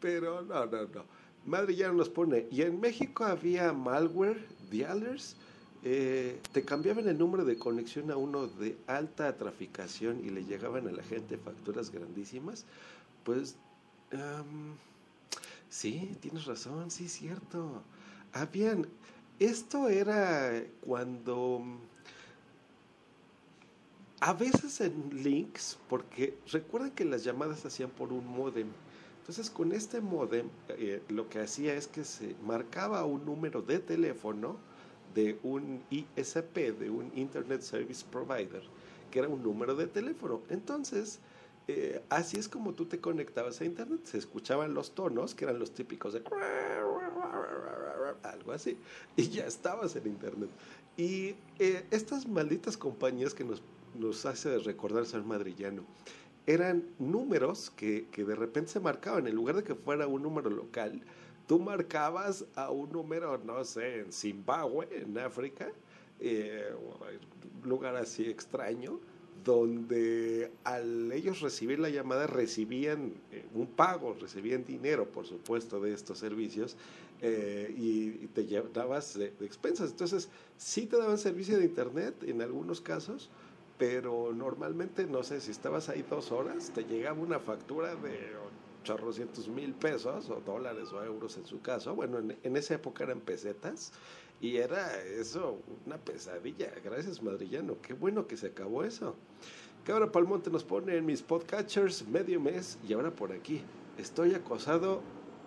Pero 0.00 0.42
no, 0.42 0.66
no, 0.66 0.82
no. 0.82 1.04
Madre 1.46 1.74
ya 1.74 1.90
nos 1.90 2.10
pone, 2.10 2.46
y 2.50 2.60
en 2.62 2.78
México 2.78 3.24
había 3.24 3.72
malware, 3.72 4.44
dialers, 4.70 5.36
eh, 5.82 6.38
te 6.52 6.62
cambiaban 6.64 7.08
el 7.08 7.16
número 7.16 7.44
de 7.44 7.56
conexión 7.56 8.10
a 8.10 8.16
uno 8.16 8.48
de 8.48 8.76
alta 8.86 9.34
traficación 9.36 10.22
y 10.22 10.30
le 10.30 10.44
llegaban 10.44 10.86
a 10.88 10.92
la 10.92 11.02
gente 11.02 11.38
facturas 11.38 11.90
grandísimas, 11.90 12.66
pues 13.24 13.56
sí, 15.70 16.16
tienes 16.20 16.44
razón, 16.44 16.90
sí, 16.90 17.08
cierto. 17.08 17.82
Habían, 18.32 18.86
esto 19.38 19.88
era 19.88 20.62
cuando 20.80 21.62
a 24.20 24.32
veces 24.32 24.80
en 24.80 25.22
links, 25.22 25.78
porque 25.88 26.36
recuerden 26.52 26.90
que 26.92 27.04
las 27.04 27.24
llamadas 27.24 27.60
se 27.60 27.68
hacían 27.68 27.90
por 27.90 28.12
un 28.12 28.26
modem 28.26 28.68
entonces 29.28 29.50
con 29.50 29.72
este 29.72 30.00
modem 30.00 30.48
eh, 30.70 31.02
lo 31.10 31.28
que 31.28 31.40
hacía 31.40 31.74
es 31.74 31.86
que 31.86 32.02
se 32.02 32.34
marcaba 32.46 33.04
un 33.04 33.26
número 33.26 33.60
de 33.60 33.78
teléfono 33.78 34.56
de 35.14 35.38
un 35.42 35.82
ISP, 35.90 36.72
de 36.78 36.88
un 36.88 37.12
Internet 37.14 37.60
Service 37.60 38.06
Provider, 38.10 38.62
que 39.10 39.18
era 39.18 39.28
un 39.28 39.42
número 39.42 39.74
de 39.74 39.86
teléfono. 39.86 40.40
Entonces, 40.48 41.20
eh, 41.66 42.00
así 42.08 42.38
es 42.38 42.48
como 42.48 42.72
tú 42.72 42.86
te 42.86 43.00
conectabas 43.00 43.60
a 43.60 43.66
Internet. 43.66 44.00
Se 44.04 44.16
escuchaban 44.16 44.72
los 44.72 44.92
tonos, 44.92 45.34
que 45.34 45.44
eran 45.44 45.58
los 45.58 45.72
típicos 45.72 46.14
de 46.14 46.22
algo 48.22 48.52
así, 48.52 48.78
y 49.14 49.28
ya 49.28 49.46
estabas 49.46 49.94
en 49.94 50.06
Internet. 50.06 50.48
Y 50.96 51.34
eh, 51.58 51.84
estas 51.90 52.26
malditas 52.26 52.78
compañías 52.78 53.34
que 53.34 53.44
nos, 53.44 53.62
nos 53.98 54.24
hace 54.26 54.58
recordar 54.58 55.06
ser 55.06 55.22
madrillano, 55.22 55.84
eran 56.46 56.84
números 56.98 57.70
que, 57.70 58.06
que, 58.10 58.24
de 58.24 58.34
repente 58.34 58.70
se 58.70 58.80
marcaban. 58.80 59.26
En 59.26 59.34
lugar 59.34 59.56
de 59.56 59.64
que 59.64 59.74
fuera 59.74 60.06
un 60.06 60.22
número 60.22 60.48
local, 60.48 61.02
tú 61.46 61.58
marcabas 61.58 62.44
a 62.54 62.70
un 62.70 62.92
número, 62.92 63.38
no 63.38 63.64
sé, 63.64 64.00
en 64.00 64.12
Zimbabue, 64.12 64.88
en 64.92 65.18
África, 65.18 65.68
eh, 66.20 66.72
lugar 67.64 67.96
así 67.96 68.26
extraño, 68.26 69.00
donde 69.44 70.50
al 70.64 71.10
ellos 71.12 71.40
recibir 71.40 71.78
la 71.78 71.88
llamada 71.88 72.26
recibían 72.26 73.14
eh, 73.32 73.46
un 73.54 73.66
pago, 73.66 74.14
recibían 74.20 74.64
dinero, 74.64 75.06
por 75.06 75.26
supuesto, 75.26 75.80
de 75.80 75.94
estos 75.94 76.18
servicios 76.18 76.76
eh, 77.22 77.74
y, 77.76 78.26
te 78.28 78.46
llevabas 78.46 79.14
de, 79.18 79.32
expensas. 79.40 79.90
Entonces, 79.90 80.28
sí 80.56 80.86
te 80.86 80.98
daban 80.98 81.18
servicio 81.18 81.56
de 81.58 81.64
internet 81.64 82.14
en 82.24 82.42
algunos 82.42 82.80
casos, 82.80 83.30
pero 83.78 84.32
normalmente, 84.34 85.06
no 85.06 85.22
sé, 85.22 85.40
si 85.40 85.50
estabas 85.50 85.88
ahí 85.88 86.02
dos 86.02 86.32
horas, 86.32 86.70
te 86.74 86.84
llegaba 86.84 87.20
una 87.20 87.38
factura 87.38 87.94
de 87.94 88.32
800 88.82 89.48
mil 89.48 89.72
pesos 89.74 90.28
o 90.30 90.40
dólares 90.40 90.92
o 90.92 91.02
euros 91.04 91.36
en 91.36 91.46
su 91.46 91.60
caso. 91.60 91.94
Bueno, 91.94 92.18
en, 92.18 92.36
en 92.42 92.56
esa 92.56 92.74
época 92.74 93.04
eran 93.04 93.20
pesetas 93.20 93.92
y 94.40 94.56
era 94.56 95.00
eso, 95.02 95.58
una 95.86 95.96
pesadilla. 95.98 96.72
Gracias, 96.84 97.22
madrillano. 97.22 97.76
Qué 97.80 97.92
bueno 97.92 98.26
que 98.26 98.36
se 98.36 98.48
acabó 98.48 98.84
eso. 98.84 99.16
Cabra 99.84 100.12
Palmonte 100.12 100.50
nos 100.50 100.64
pone 100.64 100.96
en 100.96 101.06
mis 101.06 101.22
podcatchers 101.22 102.06
medio 102.08 102.40
mes 102.40 102.78
y 102.86 102.92
ahora 102.92 103.10
por 103.10 103.32
aquí. 103.32 103.62
Estoy 103.96 104.34
acosado 104.34 105.00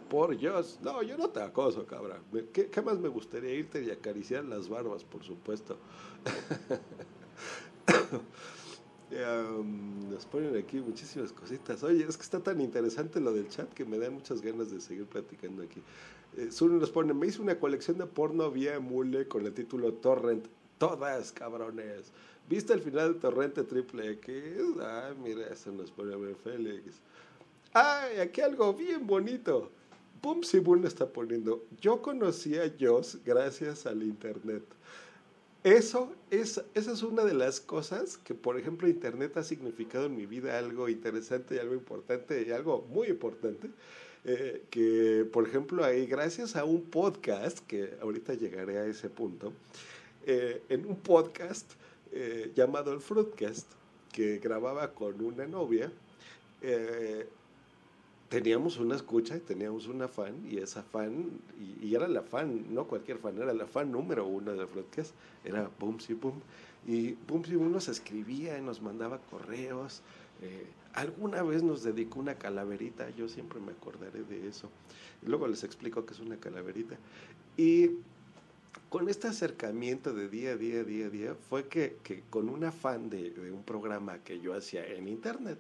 por 0.10 0.36
Dios. 0.38 0.80
No, 0.82 1.04
yo 1.04 1.18
no 1.18 1.30
te 1.30 1.42
acoso, 1.42 1.86
cabra. 1.86 2.20
¿Qué, 2.52 2.68
¿Qué, 2.70 2.82
más 2.82 3.00
me 3.00 3.08
gustaría 3.08 3.54
irte 3.54 3.82
y 3.84 3.92
acariciar 3.92 4.44
las 4.44 4.68
barbas, 4.68 5.04
por 5.04 5.24
supuesto? 5.24 5.78
nos 10.10 10.26
ponen 10.26 10.58
aquí 10.58 10.78
muchísimas 10.78 11.34
cositas. 11.34 11.84
Oye, 11.84 12.06
es 12.08 12.18
que 12.18 12.24
está 12.24 12.40
tan 12.40 12.62
interesante 12.62 13.20
lo 13.20 13.34
del 13.34 13.50
chat 13.50 13.72
que 13.74 13.86
me 13.86 13.98
da 13.98 14.10
muchas 14.10 14.42
ganas 14.42 14.72
de 14.72 14.80
seguir 14.80 15.06
platicando 15.06 15.64
aquí. 15.64 15.82
Eh, 16.38 16.50
nos 16.62 16.92
pone, 16.92 17.14
me 17.14 17.28
hizo 17.28 17.42
una 17.42 17.60
colección 17.60 17.98
de 17.98 18.06
porno 18.06 18.50
vía 18.52 18.76
emule 18.76 19.28
con 19.28 19.46
el 19.46 19.54
título 19.54 19.94
Torrent. 19.94 20.48
Todas, 20.78 21.32
cabrones. 21.32 22.12
¿Viste 22.50 22.74
el 22.74 22.82
final 22.82 23.14
de 23.14 23.20
Torrente 23.20 23.64
Triple 23.64 24.12
X? 24.14 24.34
Ay, 24.82 25.16
mira, 25.22 25.48
eso 25.48 25.72
nos 25.72 25.92
pone 25.92 26.14
a 26.14 26.18
ver 26.18 26.36
Félix. 26.36 27.00
Ay, 27.74 28.20
aquí 28.20 28.42
algo 28.42 28.74
bien 28.74 29.06
bonito. 29.06 29.70
Boom 30.22 30.44
si 30.44 30.60
Boom 30.60 30.86
está 30.86 31.08
poniendo. 31.08 31.66
Yo 31.80 32.02
conocí 32.02 32.58
a 32.58 32.72
Joss 32.80 33.20
gracias 33.24 33.86
al 33.86 34.04
internet. 34.04 34.64
Eso 35.64 36.12
es, 36.32 36.60
esa 36.74 36.92
es 36.92 37.04
una 37.04 37.24
de 37.24 37.36
las 37.36 37.60
cosas 37.60 38.18
que, 38.18 38.34
por 38.34 38.58
ejemplo, 38.58 38.88
Internet 38.88 39.38
ha 39.38 39.44
significado 39.44 40.08
en 40.08 40.16
mi 40.16 40.26
vida 40.26 40.58
algo 40.58 40.90
interesante 40.90 41.56
y 41.56 41.60
algo 41.60 41.76
importante 41.76 42.44
y 42.48 42.52
algo 42.52 42.82
muy 42.90 43.10
importante. 43.10 43.70
Eh, 44.26 44.64
que, 44.72 45.28
por 45.32 45.48
ejemplo, 45.48 45.84
ahí, 45.84 46.08
gracias 46.08 46.56
a 46.56 46.64
un 46.64 46.82
podcast, 46.82 47.60
que 47.68 47.94
ahorita 48.02 48.34
llegaré 48.34 48.80
a 48.80 48.86
ese 48.86 49.10
punto, 49.10 49.54
eh, 50.26 50.64
en 50.70 50.86
un 50.88 50.96
podcast 50.96 51.72
eh, 52.12 52.52
llamado 52.56 52.92
el 52.92 53.00
Fruitcast, 53.00 53.68
que 54.12 54.40
grababa 54.40 54.94
con 54.94 55.22
una 55.24 55.46
novia, 55.46 55.92
teníamos 58.32 58.78
una 58.78 58.96
escucha 58.96 59.36
y 59.36 59.42
teníamos 59.42 59.88
una 59.88 60.08
fan, 60.08 60.34
y 60.50 60.60
esa 60.60 60.84
fan, 60.84 61.32
y, 61.60 61.94
era 61.94 62.08
la 62.08 62.22
fan, 62.22 62.74
no 62.74 62.88
cualquier 62.88 63.18
fan, 63.18 63.38
era 63.38 63.54
la 63.54 63.68
fan 63.68 63.92
número 63.92 64.26
uno 64.26 64.54
de 64.54 64.66
Fruitcast, 64.66 65.14
era 65.44 65.70
Boomsy 65.78 66.14
Boom. 66.14 66.42
Y 66.88 67.12
Boomsy 67.28 67.58
Boom 67.58 67.74
nos 67.74 67.90
escribía 67.90 68.58
y 68.58 68.62
nos 68.62 68.82
mandaba 68.82 69.20
correos. 69.20 70.02
Eh, 70.42 70.66
alguna 70.94 71.44
vez 71.44 71.62
nos 71.62 71.84
dedicó 71.84 72.22
una 72.22 72.36
calaverita, 72.36 73.10
yo 73.10 73.28
siempre 73.28 73.60
me 73.60 73.74
acordaré 73.74 74.24
de 74.24 74.48
eso. 74.48 74.70
Luego 75.24 75.46
les 75.50 75.66
explico 75.66 76.06
qué 76.06 76.14
es 76.14 76.22
una 76.22 76.38
calaverita. 76.38 76.96
Y 77.58 77.98
con 78.88 79.10
este 79.10 79.28
acercamiento 79.28 80.14
de 80.14 80.30
día 80.30 80.52
a 80.52 80.56
día, 80.56 80.86
día 80.86 81.08
a 81.08 81.10
día, 81.10 81.36
fue 81.50 81.68
que, 81.68 81.98
que 82.02 82.24
con 82.30 82.48
una 82.48 82.72
fan 82.72 83.10
de, 83.10 83.52
un 83.52 83.64
programa 83.64 84.20
que 84.20 84.40
yo 84.40 84.54
hacía 84.54 84.88
en 84.88 85.10
internet, 85.10 85.60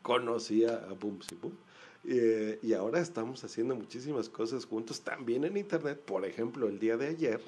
conocía 0.00 0.76
a 0.76 0.94
Boomsy 0.94 1.34
Boom. 1.34 1.65
Eh, 2.08 2.60
y 2.62 2.72
ahora 2.72 3.00
estamos 3.00 3.42
haciendo 3.42 3.74
muchísimas 3.74 4.28
cosas 4.28 4.64
juntos 4.64 5.00
también 5.00 5.44
en 5.44 5.56
Internet. 5.56 6.00
Por 6.00 6.24
ejemplo, 6.24 6.68
el 6.68 6.78
día 6.78 6.96
de 6.96 7.08
ayer 7.08 7.40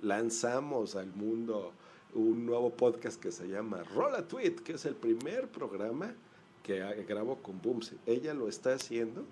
lanzamos 0.00 0.96
al 0.96 1.08
mundo 1.14 1.72
un 2.14 2.46
nuevo 2.46 2.70
podcast 2.70 3.20
que 3.20 3.30
se 3.30 3.46
llama 3.46 3.84
Rola 3.94 4.26
Tweet, 4.26 4.54
que 4.56 4.72
es 4.72 4.86
el 4.86 4.94
primer 4.94 5.48
programa 5.48 6.14
que 6.62 6.80
grabo 7.06 7.36
con 7.36 7.60
Boomsy. 7.60 7.96
Ella 8.06 8.32
lo 8.32 8.48
está 8.48 8.72
haciendo, 8.72 9.22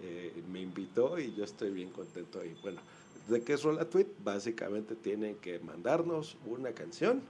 eh, 0.00 0.32
me 0.52 0.60
invitó 0.60 1.18
y 1.18 1.34
yo 1.34 1.42
estoy 1.42 1.70
bien 1.70 1.90
contento 1.90 2.38
ahí. 2.38 2.56
Bueno, 2.62 2.80
¿de 3.28 3.42
qué 3.42 3.54
es 3.54 3.64
Rola 3.64 3.84
Tweet? 3.84 4.06
Básicamente 4.22 4.94
tienen 4.94 5.34
que 5.36 5.58
mandarnos 5.58 6.36
una 6.46 6.70
canción, 6.70 7.20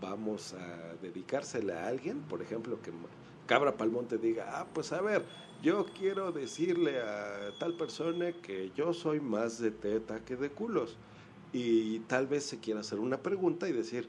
vamos 0.00 0.54
a 0.54 0.94
dedicársela 1.02 1.84
a 1.84 1.88
alguien, 1.88 2.22
por 2.22 2.40
ejemplo, 2.40 2.80
que 2.80 2.90
Cabra 3.46 3.76
Palmonte 3.76 4.18
diga, 4.18 4.60
ah, 4.60 4.66
pues 4.72 4.92
a 4.92 5.00
ver, 5.00 5.24
yo 5.62 5.86
quiero 5.98 6.32
decirle 6.32 7.00
a 7.00 7.52
tal 7.58 7.74
persona 7.74 8.32
que 8.32 8.70
yo 8.76 8.94
soy 8.94 9.20
más 9.20 9.58
de 9.58 9.70
teta 9.70 10.24
que 10.24 10.36
de 10.36 10.50
culos. 10.50 10.96
Y 11.52 12.00
tal 12.00 12.26
vez 12.26 12.44
se 12.44 12.58
quiera 12.58 12.80
hacer 12.80 12.98
una 12.98 13.22
pregunta 13.22 13.68
y 13.68 13.72
decir, 13.72 14.08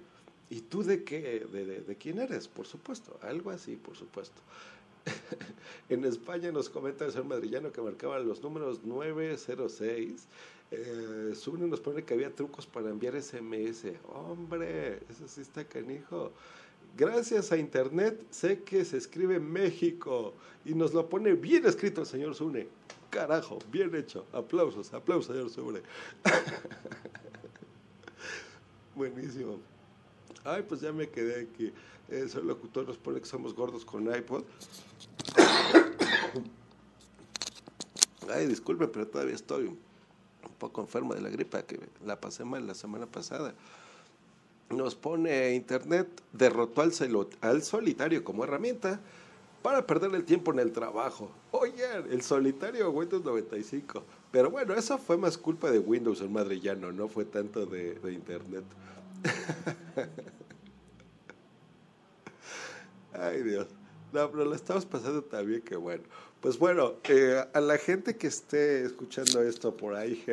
¿y 0.49 0.61
tú 0.61 0.83
de 0.83 1.03
qué? 1.03 1.45
¿De, 1.87 1.95
quién 1.95 2.19
eres? 2.19 2.47
Por 2.47 2.67
supuesto, 2.67 3.17
algo 3.21 3.49
así, 3.49 3.77
por 3.77 3.95
supuesto. 3.95 4.41
en 5.89 6.03
España 6.05 6.51
nos 6.51 6.69
comenta 6.69 7.05
el 7.05 7.11
señor 7.11 7.27
madrillano 7.27 7.71
que 7.71 7.81
marcaba 7.81 8.19
los 8.19 8.43
números 8.43 8.83
906. 8.83 10.27
Eh, 10.71 11.31
Sune 11.33 11.67
nos 11.67 11.79
pone 11.79 12.03
que 12.03 12.13
había 12.13 12.35
trucos 12.35 12.67
para 12.67 12.89
enviar 12.89 13.19
SMS. 13.19 13.85
Hombre, 14.13 14.99
eso 15.09 15.27
sí 15.27 15.41
está 15.41 15.63
canijo. 15.63 16.31
Gracias 16.97 17.51
a 17.51 17.57
Internet 17.57 18.25
sé 18.29 18.61
que 18.63 18.83
se 18.83 18.97
escribe 18.97 19.39
México 19.39 20.33
y 20.65 20.73
nos 20.73 20.93
lo 20.93 21.07
pone 21.07 21.33
bien 21.33 21.65
escrito 21.65 22.01
el 22.01 22.07
señor 22.07 22.35
Zune. 22.35 22.67
Carajo, 23.09 23.59
bien 23.71 23.95
hecho. 23.95 24.25
Aplausos, 24.33 24.93
aplausos, 24.93 25.33
señor 25.33 25.49
Zune. 25.49 25.81
Buenísimo. 28.95 29.59
Ay, 30.43 30.63
pues 30.67 30.81
ya 30.81 30.91
me 30.91 31.09
quedé 31.09 31.43
aquí. 31.43 31.71
El 32.09 32.29
locutor 32.45 32.87
nos 32.87 32.97
pone 32.97 33.19
que 33.19 33.27
somos 33.27 33.53
gordos 33.53 33.85
con 33.85 34.13
iPod. 34.13 34.43
Ay, 38.29 38.47
disculpe, 38.47 38.87
pero 38.87 39.07
todavía 39.07 39.35
estoy 39.35 39.65
un 39.65 39.77
poco 40.57 40.81
enfermo 40.81 41.13
de 41.13 41.21
la 41.21 41.29
gripa, 41.29 41.63
que 41.63 41.79
la 42.05 42.19
pasé 42.19 42.43
mal 42.43 42.67
la 42.67 42.75
semana 42.75 43.05
pasada 43.05 43.55
nos 44.69 44.95
pone 44.95 45.53
Internet, 45.55 46.07
derrotó 46.31 46.81
al, 46.81 46.91
solitario 47.63 48.23
como 48.23 48.43
herramienta 48.43 48.99
para 49.61 49.85
perder 49.85 50.15
el 50.15 50.23
tiempo 50.25 50.51
en 50.53 50.59
el 50.59 50.71
trabajo. 50.71 51.31
Oye, 51.51 51.83
el 52.09 52.21
solitario 52.21 52.89
Windows 52.91 53.25
95. 53.25 54.03
Pero 54.31 54.51
bueno, 54.51 54.73
eso 54.75 54.97
fue 54.97 55.17
más 55.17 55.37
culpa 55.37 55.71
de 55.71 55.79
Windows, 55.79 56.21
el 56.21 56.29
madrillano, 56.29 56.91
no 56.91 57.07
fue 57.07 57.25
tanto 57.25 57.65
de, 57.65 57.99
Internet. 58.11 58.63
Ay 63.13 63.41
Dios. 63.41 63.67
No, 64.13 64.31
pero 64.31 64.45
lo 64.45 64.55
estamos 64.55 64.85
pasando 64.85 65.23
también 65.23 65.61
que 65.61 65.75
bueno. 65.75 66.03
Pues 66.41 66.57
bueno, 66.57 66.93
eh, 67.03 67.43
a 67.53 67.59
la 67.59 67.77
gente 67.77 68.15
que 68.15 68.27
esté 68.27 68.83
escuchando 68.83 69.41
esto 69.41 69.75
por 69.75 69.95
ahí, 69.95 70.23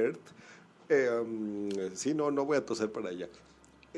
eh, 0.89 1.11
um, 1.21 1.69
sí, 1.95 2.15
no, 2.15 2.31
no 2.31 2.45
voy 2.45 2.59
a 2.59 2.65
toser 2.65 2.93
para 2.93 3.09
allá. 3.09 3.29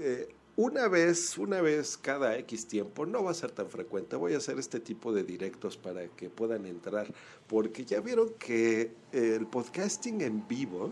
Eh, 0.01 0.29
una 0.55 0.87
vez, 0.87 1.39
una 1.39 1.61
vez 1.61 1.97
cada 1.97 2.37
X 2.39 2.67
tiempo, 2.67 3.05
no 3.05 3.25
va 3.25 3.33
a 3.33 3.35
ser 3.35 3.51
tan 3.51 3.69
frecuente, 3.69 4.15
voy 4.15 4.35
a 4.35 4.39
hacer 4.39 4.59
este 4.59 4.79
tipo 4.79 5.13
de 5.13 5.25
directos 5.25 5.77
para 5.77 6.07
que 6.09 6.31
puedan 6.31 6.67
entrar, 6.67 7.13
porque 7.47 7.85
ya 7.85 8.01
vieron 8.01 8.31
que 8.39 8.93
el 9.13 9.47
podcasting 9.47 10.21
en 10.21 10.47
vivo, 10.47 10.91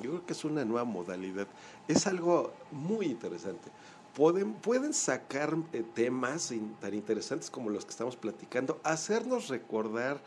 yo 0.00 0.10
creo 0.10 0.26
que 0.26 0.32
es 0.32 0.44
una 0.44 0.64
nueva 0.64 0.84
modalidad, 0.84 1.48
es 1.88 2.06
algo 2.06 2.52
muy 2.70 3.06
interesante. 3.06 3.70
Pueden, 4.14 4.54
pueden 4.54 4.92
sacar 4.92 5.56
eh, 5.72 5.84
temas 5.94 6.52
tan 6.80 6.94
interesantes 6.94 7.50
como 7.50 7.70
los 7.70 7.84
que 7.84 7.90
estamos 7.90 8.14
platicando, 8.14 8.80
hacernos 8.84 9.48
recordar 9.48 10.20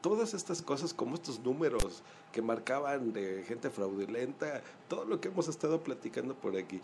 todas 0.00 0.34
estas 0.34 0.62
cosas 0.62 0.92
como 0.92 1.14
estos 1.14 1.40
números 1.40 2.02
que 2.32 2.42
marcaban 2.42 3.12
de 3.12 3.44
gente 3.46 3.70
fraudulenta, 3.70 4.62
todo 4.88 5.04
lo 5.04 5.20
que 5.20 5.28
hemos 5.28 5.48
estado 5.48 5.82
platicando 5.82 6.34
por 6.34 6.56
aquí 6.56 6.80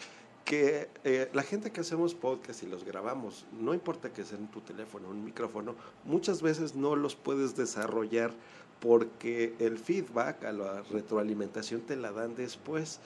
que 0.48 0.88
eh, 1.04 1.28
la 1.34 1.42
gente 1.42 1.70
que 1.70 1.82
hacemos 1.82 2.14
podcast 2.14 2.62
y 2.62 2.66
los 2.66 2.82
grabamos, 2.82 3.44
no 3.52 3.74
importa 3.74 4.14
que 4.14 4.24
sea 4.24 4.38
en 4.38 4.46
tu 4.48 4.62
teléfono, 4.62 5.10
un 5.10 5.22
micrófono, 5.22 5.74
muchas 6.06 6.40
veces 6.40 6.74
no 6.74 6.96
los 6.96 7.16
puedes 7.16 7.54
desarrollar 7.54 8.32
porque 8.80 9.54
el 9.58 9.76
feedback, 9.76 10.44
a 10.44 10.52
la 10.52 10.80
retroalimentación 10.84 11.82
te 11.82 11.96
la 11.96 12.12
dan 12.12 12.34
después. 12.34 12.98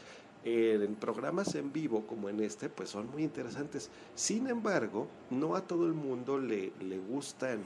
en 0.45 0.95
programas 0.95 1.57
en 1.57 1.73
vivo 1.73 2.07
como 2.07 2.29
en 2.29 2.39
este, 2.41 2.69
pues 2.69 2.91
son 2.91 3.11
muy 3.11 3.25
interesantes. 3.25 3.91
Sin 4.15 4.47
embargo, 4.47 5.09
no 5.31 5.57
a 5.57 5.63
todo 5.63 5.87
el 5.87 5.95
mundo 5.95 6.39
le, 6.39 6.73
le 6.81 6.99
gustan 6.99 7.59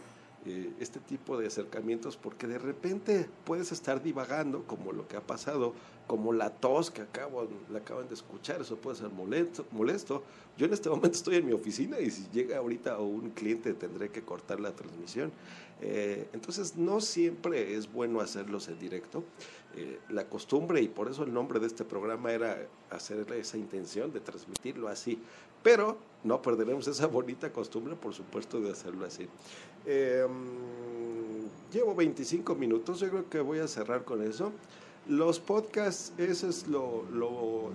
eh, 0.46 0.72
este 0.80 1.00
tipo 1.00 1.36
de 1.36 1.48
acercamientos 1.48 2.16
porque 2.16 2.46
de 2.46 2.58
repente 2.58 3.28
puedes 3.44 3.72
estar 3.72 4.02
divagando 4.02 4.62
como 4.62 4.92
lo 4.92 5.08
que 5.08 5.16
ha 5.16 5.20
pasado, 5.20 5.74
como 6.06 6.32
la 6.32 6.50
tos 6.50 6.90
que 6.90 7.02
acabo, 7.02 7.48
la 7.70 7.80
acaban 7.80 8.08
de 8.08 8.14
escuchar, 8.14 8.60
eso 8.60 8.76
puede 8.76 8.96
ser 8.96 9.10
molesto, 9.10 9.66
molesto. 9.72 10.22
Yo 10.56 10.66
en 10.66 10.72
este 10.72 10.88
momento 10.88 11.16
estoy 11.16 11.36
en 11.36 11.46
mi 11.46 11.52
oficina 11.52 11.98
y 11.98 12.10
si 12.10 12.28
llega 12.32 12.58
ahorita 12.58 12.98
un 12.98 13.30
cliente 13.30 13.74
tendré 13.74 14.10
que 14.10 14.22
cortar 14.22 14.60
la 14.60 14.72
transmisión. 14.72 15.32
Eh, 15.82 16.28
entonces 16.32 16.76
no 16.76 17.00
siempre 17.00 17.74
es 17.74 17.92
bueno 17.92 18.20
hacerlos 18.20 18.68
en 18.68 18.78
directo. 18.78 19.24
Eh, 19.76 19.98
la 20.08 20.26
costumbre 20.26 20.80
y 20.80 20.88
por 20.88 21.10
eso 21.10 21.24
el 21.24 21.34
nombre 21.34 21.60
de 21.60 21.66
este 21.66 21.84
programa 21.84 22.32
era 22.32 22.66
hacer 22.90 23.30
esa 23.32 23.58
intención 23.58 24.12
de 24.12 24.20
transmitirlo 24.20 24.88
así. 24.88 25.18
Pero 25.62 25.98
no 26.24 26.40
perderemos 26.40 26.86
esa 26.86 27.06
bonita 27.06 27.52
costumbre, 27.52 27.94
por 27.94 28.14
supuesto, 28.14 28.60
de 28.60 28.70
hacerlo 28.70 29.04
así. 29.04 29.28
Em, 29.84 30.30
llevo 31.72 31.94
25 31.94 32.54
minutos, 32.54 33.00
yo 33.00 33.10
creo 33.10 33.28
que 33.28 33.40
voy 33.40 33.58
a 33.58 33.68
cerrar 33.68 34.04
con 34.04 34.22
eso. 34.22 34.52
Los 35.08 35.38
podcasts, 35.38 36.12
eso 36.18 36.48
es 36.48 36.66
lo, 36.66 37.70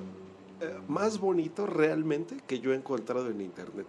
eh, 0.60 0.78
más 0.88 1.20
bonito 1.20 1.66
realmente 1.66 2.38
que 2.48 2.60
yo 2.60 2.74
he 2.74 2.76
encontrado 2.76 3.30
en 3.30 3.42
Internet. 3.42 3.88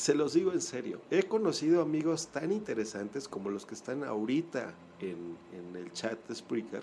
Se 0.00 0.14
los 0.14 0.32
digo 0.32 0.52
en 0.52 0.62
serio, 0.62 0.98
he 1.10 1.24
conocido 1.24 1.82
amigos 1.82 2.28
tan 2.28 2.52
interesantes 2.52 3.28
como 3.28 3.50
los 3.50 3.66
que 3.66 3.74
están 3.74 4.02
ahorita 4.02 4.72
en, 4.98 5.36
en 5.52 5.76
el 5.76 5.92
chat 5.92 6.18
de 6.26 6.34
Spreaker. 6.34 6.82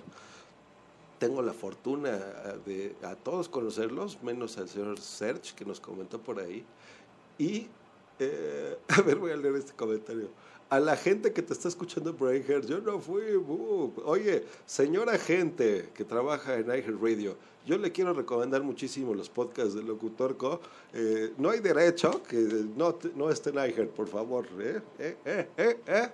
Tengo 1.18 1.42
la 1.42 1.54
fortuna 1.54 2.12
de 2.64 2.96
a 3.02 3.16
todos 3.16 3.50
conocerlos, 3.50 4.22
menos 4.22 4.60
al 4.60 4.70
señor 4.70 5.00
Serge 5.00 5.56
que 5.56 5.66
nos 5.66 5.80
comentó 5.80 6.22
por 6.22 6.40
ahí. 6.40 6.64
Y, 7.40 7.66
eh, 8.20 8.78
a 8.90 9.02
ver, 9.02 9.16
voy 9.16 9.32
a 9.32 9.36
leer 9.36 9.56
este 9.56 9.74
comentario 9.74 10.30
a 10.70 10.80
la 10.80 10.98
gente 10.98 11.32
que 11.32 11.42
te 11.42 11.54
está 11.54 11.68
escuchando 11.68 12.16
por 12.16 12.36
iHeart, 12.36 12.66
yo 12.66 12.80
no 12.80 13.00
fui, 13.00 13.24
oye, 14.06 14.44
señora 14.66 15.18
gente 15.18 15.90
que 15.94 16.04
trabaja 16.04 16.56
en 16.56 16.68
iHeart 16.68 17.02
Radio, 17.02 17.38
yo 17.66 17.78
le 17.78 17.92
quiero 17.92 18.14
recomendar 18.14 18.64
muchísimo 18.64 19.14
los 19.14 19.30
podcasts 19.30 19.74
de 19.74 19.84
Locutorco. 19.84 20.62
Eh, 20.94 21.34
no 21.38 21.50
hay 21.50 21.60
derecho 21.60 22.24
que 22.24 22.38
no, 22.76 22.98
no 23.16 23.30
esté 23.30 23.50
en 23.50 23.56
iHeart, 23.56 23.90
por 23.92 24.08
favor. 24.08 24.48
eh, 24.60 24.82
eh, 25.26 25.80
eh. 25.86 26.10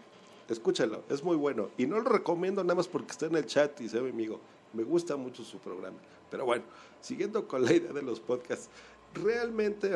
Escúchalo, 0.49 1.03
es 1.09 1.23
muy 1.23 1.37
bueno. 1.37 1.69
Y 1.77 1.85
no 1.85 1.99
lo 1.99 2.09
recomiendo 2.09 2.63
nada 2.63 2.75
más 2.75 2.87
porque 2.87 3.11
está 3.11 3.27
en 3.27 3.35
el 3.35 3.45
chat 3.45 3.79
y 3.81 3.87
sea 3.87 4.01
mi 4.01 4.09
amigo. 4.09 4.39
Me 4.73 4.83
gusta 4.83 5.15
mucho 5.15 5.43
su 5.43 5.59
programa. 5.59 5.97
Pero 6.29 6.45
bueno, 6.45 6.63
siguiendo 7.01 7.47
con 7.47 7.63
la 7.63 7.71
idea 7.71 7.93
de 7.93 8.01
los 8.01 8.19
podcasts, 8.19 8.69
realmente 9.13 9.91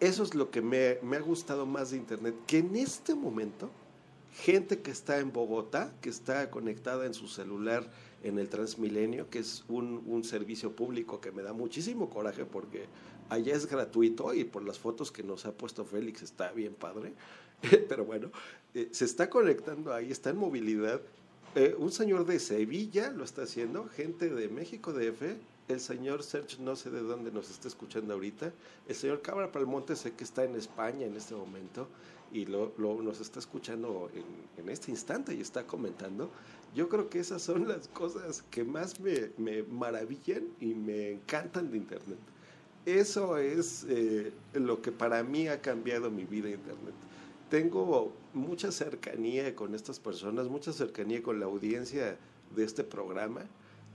eso 0.00 0.22
es 0.22 0.34
lo 0.34 0.50
que 0.50 0.62
me, 0.62 0.98
me, 1.02 1.16
ha 1.16 1.20
gustado 1.20 1.66
más 1.66 1.90
de 1.90 1.98
Internet, 1.98 2.34
que 2.46 2.58
en 2.58 2.74
este 2.76 3.14
momento, 3.14 3.70
gente 4.32 4.80
que 4.80 4.90
está 4.90 5.18
en 5.18 5.32
Bogotá, 5.32 5.92
que 6.00 6.08
está 6.08 6.50
conectada 6.50 7.06
en 7.06 7.14
su 7.14 7.28
celular 7.28 7.90
en 8.22 8.38
el 8.38 8.48
Transmilenio, 8.48 9.28
que 9.30 9.38
es 9.38 9.64
un, 9.68 10.02
un 10.06 10.24
servicio 10.24 10.74
público 10.74 11.20
que 11.20 11.32
me 11.32 11.42
da 11.42 11.52
muchísimo 11.52 12.10
coraje 12.10 12.44
porque 12.44 12.86
allá 13.28 13.54
es 13.54 13.66
gratuito 13.66 14.34
y 14.34 14.44
por 14.44 14.64
las 14.64 14.78
fotos 14.78 15.10
que 15.10 15.22
nos 15.22 15.46
ha 15.46 15.52
puesto 15.52 15.84
Félix 15.84 16.22
está 16.22 16.52
bien 16.52 16.74
padre, 16.74 17.12
pero 17.88 18.04
bueno, 18.04 18.30
eh, 18.74 18.88
se 18.90 19.04
está 19.04 19.30
conectando 19.30 19.92
ahí, 19.92 20.10
está 20.10 20.30
en 20.30 20.36
movilidad. 20.36 21.00
Eh, 21.54 21.74
un 21.78 21.90
señor 21.90 22.26
de 22.26 22.38
Sevilla 22.38 23.10
lo 23.10 23.24
está 23.24 23.42
haciendo, 23.42 23.88
gente 23.88 24.28
de 24.28 24.48
México 24.48 24.92
DF, 24.92 25.36
el 25.72 25.80
señor 25.80 26.22
Serge 26.22 26.60
no 26.60 26.76
sé 26.76 26.90
de 26.90 27.00
dónde 27.00 27.30
nos 27.30 27.50
está 27.50 27.68
escuchando 27.68 28.14
ahorita, 28.14 28.52
el 28.88 28.94
señor 28.94 29.22
Cabra 29.22 29.52
Palmonte 29.52 29.96
sé 29.96 30.12
que 30.12 30.24
está 30.24 30.44
en 30.44 30.54
España 30.54 31.06
en 31.06 31.16
este 31.16 31.34
momento 31.34 31.88
y 32.32 32.46
lo, 32.46 32.72
nos 32.78 33.20
está 33.20 33.38
escuchando 33.38 34.10
en, 34.56 34.68
este 34.68 34.90
instante 34.90 35.34
y 35.34 35.40
está 35.40 35.66
comentando. 35.66 36.30
Yo 36.74 36.88
creo 36.88 37.08
que 37.08 37.18
esas 37.18 37.42
son 37.42 37.66
las 37.66 37.88
cosas 37.88 38.44
que 38.50 38.62
más 38.62 39.00
me, 39.00 39.32
me 39.36 39.64
maravillan 39.64 40.44
y 40.60 40.74
me 40.74 41.12
encantan 41.12 41.70
de 41.70 41.78
Internet. 41.78 42.18
Eso 42.86 43.36
es 43.36 43.84
eh, 43.88 44.32
lo 44.54 44.80
que 44.80 44.92
para 44.92 45.22
mí 45.22 45.48
ha 45.48 45.60
cambiado 45.60 46.10
mi 46.10 46.24
vida 46.24 46.48
Internet. 46.48 46.94
Tengo 47.50 48.12
mucha 48.32 48.70
cercanía 48.70 49.56
con 49.56 49.74
estas 49.74 49.98
personas, 49.98 50.48
mucha 50.48 50.72
cercanía 50.72 51.22
con 51.22 51.40
la 51.40 51.46
audiencia 51.46 52.16
de 52.54 52.64
este 52.64 52.84
programa 52.84 53.42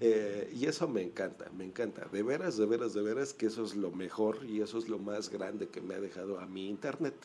eh, 0.01 0.51
y 0.53 0.65
eso 0.65 0.87
me 0.87 1.01
encanta, 1.01 1.49
me 1.57 1.63
encanta. 1.63 2.05
De 2.11 2.21
veras, 2.21 2.57
de 2.57 2.65
veras, 2.65 2.93
de 2.93 3.01
veras 3.01 3.33
que 3.33 3.45
eso 3.45 3.63
es 3.63 3.75
lo 3.75 3.91
mejor 3.91 4.45
y 4.45 4.61
eso 4.61 4.77
es 4.77 4.89
lo 4.89 4.99
más 4.99 5.29
grande 5.29 5.69
que 5.69 5.81
me 5.81 5.95
ha 5.95 5.99
dejado 5.99 6.39
a 6.39 6.45
mi 6.45 6.67
internet, 6.67 7.15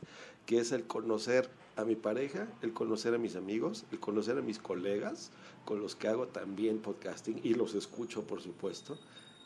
que 0.47 0.59
es 0.59 0.71
el 0.73 0.85
conocer 0.85 1.49
a 1.77 1.85
mi 1.85 1.97
pareja, 1.97 2.49
el 2.63 2.73
conocer 2.73 3.15
a 3.15 3.19
mis 3.19 3.35
amigos, 3.35 3.85
el 3.91 3.99
conocer 3.99 4.39
a 4.39 4.43
mis 4.43 4.59
colegas 4.59 5.31
con 5.65 5.81
los 5.81 5.97
que 5.97 6.09
hago 6.09 6.29
también 6.29 6.79
podcasting 6.79 7.41
y 7.43 7.55
los 7.55 7.75
escucho, 7.75 8.23
por 8.23 8.41
supuesto. 8.41 8.99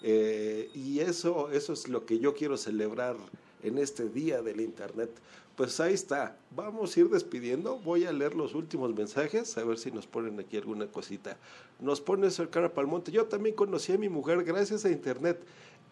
Eh, 0.02 0.70
y 0.74 1.00
eso, 1.00 1.50
eso 1.50 1.72
es 1.72 1.88
lo 1.88 2.04
que 2.04 2.18
yo 2.18 2.34
quiero 2.34 2.58
celebrar 2.58 3.16
en 3.64 3.78
este 3.78 4.08
día 4.08 4.42
del 4.42 4.60
internet, 4.60 5.10
pues 5.56 5.78
ahí 5.80 5.94
está. 5.94 6.36
Vamos 6.50 6.96
a 6.96 7.00
ir 7.00 7.08
despidiendo. 7.08 7.78
Voy 7.78 8.04
a 8.04 8.12
leer 8.12 8.34
los 8.34 8.54
últimos 8.54 8.94
mensajes, 8.94 9.56
a 9.56 9.64
ver 9.64 9.78
si 9.78 9.90
nos 9.90 10.06
ponen 10.06 10.38
aquí 10.40 10.56
alguna 10.56 10.86
cosita. 10.86 11.36
Nos 11.80 12.00
pone 12.00 12.28
Cara 12.50 12.72
Palmonte. 12.72 13.12
Yo 13.12 13.26
también 13.26 13.54
conocí 13.54 13.92
a 13.92 13.98
mi 13.98 14.08
mujer 14.08 14.42
gracias 14.44 14.84
a 14.84 14.90
Internet. 14.90 15.40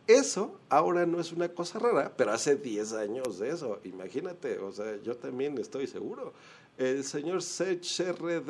Eso 0.08 0.58
ahora 0.68 1.06
no 1.06 1.20
es 1.20 1.32
una 1.32 1.48
cosa 1.48 1.78
rara, 1.78 2.12
pero 2.16 2.32
hace 2.32 2.56
10 2.56 2.92
años 2.94 3.38
de 3.38 3.50
eso. 3.50 3.78
Imagínate, 3.84 4.58
o 4.58 4.72
sea, 4.72 5.00
yo 5.02 5.16
también 5.16 5.56
estoy 5.58 5.86
seguro. 5.86 6.32
El 6.78 7.04
señor 7.04 7.42
Sech 7.42 8.00
R 8.00 8.42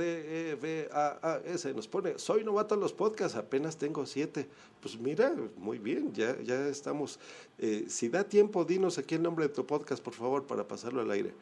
e 0.63 0.89
A 0.93 1.41
S 1.45 1.75
nos 1.75 1.89
pone, 1.89 2.19
soy 2.19 2.45
novato 2.45 2.75
en 2.75 2.81
los 2.81 2.93
podcasts, 2.93 3.37
apenas 3.37 3.77
tengo 3.77 4.07
siete. 4.07 4.49
Pues 4.81 4.99
mira, 4.99 5.35
muy 5.57 5.79
bien, 5.79 6.13
ya, 6.13 6.41
ya 6.41 6.69
estamos. 6.69 7.19
Eh, 7.59 7.87
si 7.89 8.09
da 8.09 8.25
tiempo, 8.25 8.65
dinos 8.65 8.97
aquí 8.99 9.17
el 9.17 9.23
nombre 9.23 9.49
de 9.49 9.55
tu 9.55 9.67
podcast, 9.67 10.03
por 10.03 10.15
favor, 10.15 10.47
para 10.47 10.67
pasarlo 10.67 11.01
al 11.01 11.11
aire. 11.11 11.35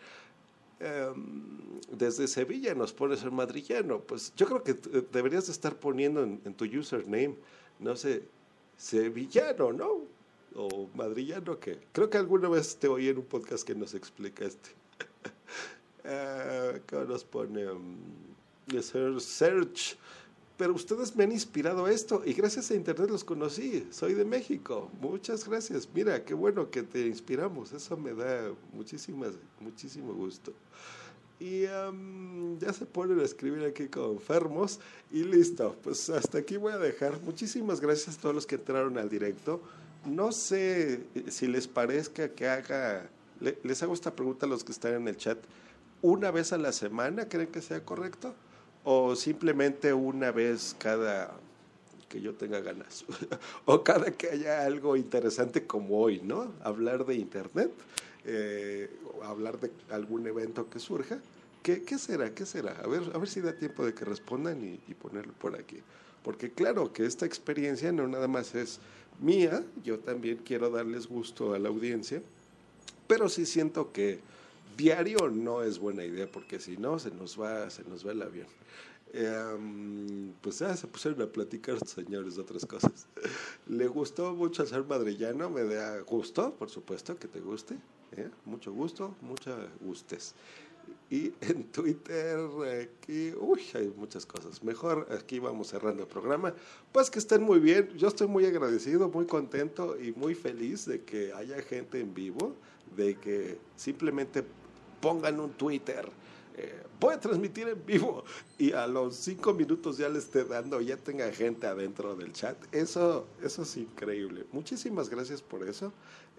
Um, 0.80 1.78
desde 1.92 2.26
Sevilla 2.26 2.74
nos 2.74 2.94
pones 2.94 3.22
el 3.22 3.30
madrillano. 3.30 4.00
Pues 4.00 4.32
yo 4.34 4.46
creo 4.46 4.64
que 4.64 4.72
deberías 5.12 5.50
estar 5.50 5.76
poniendo 5.76 6.22
en, 6.22 6.54
tu 6.54 6.64
username, 6.64 7.36
no 7.78 7.94
sé, 7.94 8.22
sevillano, 8.78 9.72
¿no? 9.74 10.00
O 10.54 10.88
madrillano, 10.94 11.60
que 11.60 11.78
creo 11.92 12.08
que 12.08 12.16
alguna 12.16 12.48
vez 12.48 12.76
te 12.76 12.88
oí 12.88 13.08
en 13.08 13.18
un 13.18 13.24
podcast 13.24 13.66
que 13.66 13.74
nos 13.74 13.92
explica 13.94 14.46
este. 14.46 14.79
Uh, 16.04 16.78
¿Cómo 16.88 17.04
nos 17.04 17.24
pone? 17.24 17.66
Um, 17.70 17.98
search. 19.18 19.96
Pero 20.56 20.74
ustedes 20.74 21.16
me 21.16 21.24
han 21.24 21.32
inspirado 21.32 21.88
esto 21.88 22.22
y 22.24 22.34
gracias 22.34 22.70
a 22.70 22.74
Internet 22.74 23.08
los 23.08 23.24
conocí. 23.24 23.86
Soy 23.90 24.12
de 24.12 24.26
México. 24.26 24.90
Muchas 25.00 25.48
gracias. 25.48 25.88
Mira, 25.94 26.22
qué 26.22 26.34
bueno 26.34 26.70
que 26.70 26.82
te 26.82 27.06
inspiramos. 27.06 27.72
Eso 27.72 27.96
me 27.96 28.12
da 28.12 28.52
muchísimas, 28.74 29.32
muchísimo 29.58 30.12
gusto. 30.12 30.52
Y 31.38 31.64
um, 31.64 32.58
ya 32.58 32.74
se 32.74 32.84
ponen 32.84 33.18
a 33.20 33.22
escribir 33.22 33.64
aquí 33.64 33.88
con 33.88 34.12
enfermos 34.12 34.80
y 35.10 35.24
listo. 35.24 35.74
Pues 35.82 36.10
hasta 36.10 36.36
aquí 36.36 36.58
voy 36.58 36.74
a 36.74 36.78
dejar. 36.78 37.18
Muchísimas 37.22 37.80
gracias 37.80 38.18
a 38.18 38.20
todos 38.20 38.34
los 38.34 38.46
que 38.46 38.56
entraron 38.56 38.98
al 38.98 39.08
directo. 39.08 39.62
No 40.04 40.30
sé 40.30 41.00
si 41.30 41.46
les 41.46 41.66
parezca 41.66 42.28
que 42.34 42.46
haga... 42.46 43.08
les 43.40 43.82
hago 43.82 43.94
esta 43.94 44.14
pregunta 44.14 44.44
a 44.44 44.48
los 44.50 44.62
que 44.62 44.72
están 44.72 44.92
en 44.92 45.08
el 45.08 45.16
chat 45.16 45.38
una 46.02 46.30
vez 46.30 46.52
a 46.52 46.58
la 46.58 46.72
semana, 46.72 47.28
¿creen 47.28 47.48
que 47.48 47.62
sea 47.62 47.84
correcto? 47.84 48.34
¿O 48.84 49.14
simplemente 49.16 49.92
una 49.92 50.30
vez 50.30 50.74
cada 50.78 51.32
que 52.08 52.20
yo 52.20 52.34
tenga 52.34 52.60
ganas? 52.60 53.04
o 53.66 53.84
cada 53.84 54.10
que 54.12 54.30
haya 54.30 54.64
algo 54.64 54.96
interesante 54.96 55.66
como 55.66 56.00
hoy, 56.00 56.20
¿no? 56.22 56.52
Hablar 56.62 57.04
de 57.04 57.16
Internet, 57.16 57.70
eh, 58.24 58.90
hablar 59.22 59.60
de 59.60 59.70
algún 59.90 60.26
evento 60.26 60.68
que 60.70 60.78
surja. 60.78 61.18
¿Qué, 61.62 61.82
¿Qué, 61.82 61.98
será? 61.98 62.34
¿Qué 62.34 62.46
será? 62.46 62.72
A 62.82 62.86
ver, 62.86 63.02
a 63.14 63.18
ver 63.18 63.28
si 63.28 63.40
da 63.40 63.52
tiempo 63.52 63.84
de 63.84 63.92
que 63.92 64.06
respondan 64.06 64.64
y, 64.64 64.80
y 64.88 64.94
ponerlo 64.94 65.34
por 65.34 65.54
aquí. 65.56 65.82
Porque 66.22 66.50
claro 66.50 66.92
que 66.92 67.04
esta 67.04 67.26
experiencia 67.26 67.92
no 67.92 68.08
nada 68.08 68.28
más 68.28 68.54
es 68.54 68.80
mía, 69.20 69.62
yo 69.84 69.98
también 69.98 70.38
quiero 70.38 70.70
darles 70.70 71.06
gusto 71.06 71.52
a 71.52 71.58
la 71.58 71.68
audiencia, 71.68 72.22
pero 73.06 73.28
sí 73.28 73.44
siento 73.44 73.92
que 73.92 74.20
diario 74.80 75.28
no 75.28 75.62
es 75.62 75.78
buena 75.78 76.04
idea 76.04 76.26
porque 76.30 76.58
si 76.58 76.76
no 76.78 76.98
se 76.98 77.10
nos 77.10 77.38
va, 77.38 77.68
se 77.68 77.84
nos 77.84 78.06
va 78.06 78.12
el 78.12 78.22
avión. 78.22 78.46
Eh, 79.12 80.32
pues 80.40 80.60
ya 80.60 80.74
se 80.76 80.86
pusieron 80.86 81.20
a 81.20 81.26
platicar 81.26 81.76
señores 81.86 82.36
de 82.36 82.42
otras 82.42 82.64
cosas. 82.64 83.06
Le 83.66 83.86
gustó 83.88 84.34
mucho 84.34 84.64
ser 84.64 84.84
madrillano, 84.84 85.50
me 85.50 85.64
da 85.64 86.00
gusto, 86.00 86.54
por 86.54 86.70
supuesto, 86.70 87.18
que 87.18 87.28
te 87.28 87.40
guste. 87.40 87.74
¿eh? 88.16 88.30
Mucho 88.46 88.72
gusto, 88.72 89.14
mucha 89.20 89.54
gustes. 89.80 90.34
Y 91.10 91.32
en 91.40 91.64
Twitter, 91.64 92.38
aquí, 92.82 93.32
uy, 93.38 93.60
hay 93.74 93.92
muchas 93.96 94.24
cosas. 94.24 94.62
Mejor 94.62 95.08
aquí 95.10 95.40
vamos 95.40 95.68
cerrando 95.68 96.02
el 96.02 96.08
programa. 96.08 96.54
Pues 96.92 97.10
que 97.10 97.18
estén 97.18 97.42
muy 97.42 97.58
bien. 97.58 97.90
Yo 97.96 98.08
estoy 98.08 98.28
muy 98.28 98.46
agradecido, 98.46 99.08
muy 99.08 99.26
contento 99.26 100.00
y 100.00 100.12
muy 100.12 100.34
feliz 100.34 100.86
de 100.86 101.02
que 101.02 101.32
haya 101.32 101.60
gente 101.62 102.00
en 102.00 102.14
vivo, 102.14 102.54
de 102.96 103.16
que 103.16 103.58
simplemente 103.76 104.44
pongan 105.00 105.40
un 105.40 105.50
Twitter 105.52 106.10
eh, 106.56 106.82
voy 106.98 107.14
a 107.14 107.20
transmitir 107.20 107.68
en 107.68 107.86
vivo 107.86 108.22
y 108.58 108.72
a 108.72 108.86
los 108.86 109.16
cinco 109.16 109.54
minutos 109.54 109.96
ya 109.96 110.10
le 110.10 110.18
esté 110.18 110.44
dando, 110.44 110.80
ya 110.82 110.96
tenga 110.98 111.30
gente 111.32 111.66
adentro 111.66 112.14
del 112.16 112.32
chat. 112.32 112.56
Eso, 112.74 113.26
eso 113.42 113.62
es 113.62 113.76
increíble. 113.78 114.44
Muchísimas 114.52 115.08
gracias 115.08 115.40
por 115.40 115.66
eso. 115.66 115.92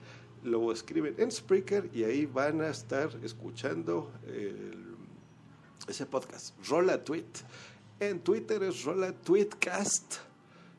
Lo 0.43 0.71
escriben 0.71 1.15
en 1.17 1.31
Spreaker 1.31 1.89
y 1.93 2.03
ahí 2.03 2.25
van 2.25 2.61
a 2.61 2.69
estar 2.69 3.09
escuchando 3.23 4.11
ese 5.87 6.05
podcast, 6.05 6.55
Rola 6.67 7.03
Tweet. 7.03 7.25
En 7.99 8.19
Twitter 8.19 8.61
es 8.63 8.83
Rola 8.83 9.11
Tweetcast. 9.11 10.15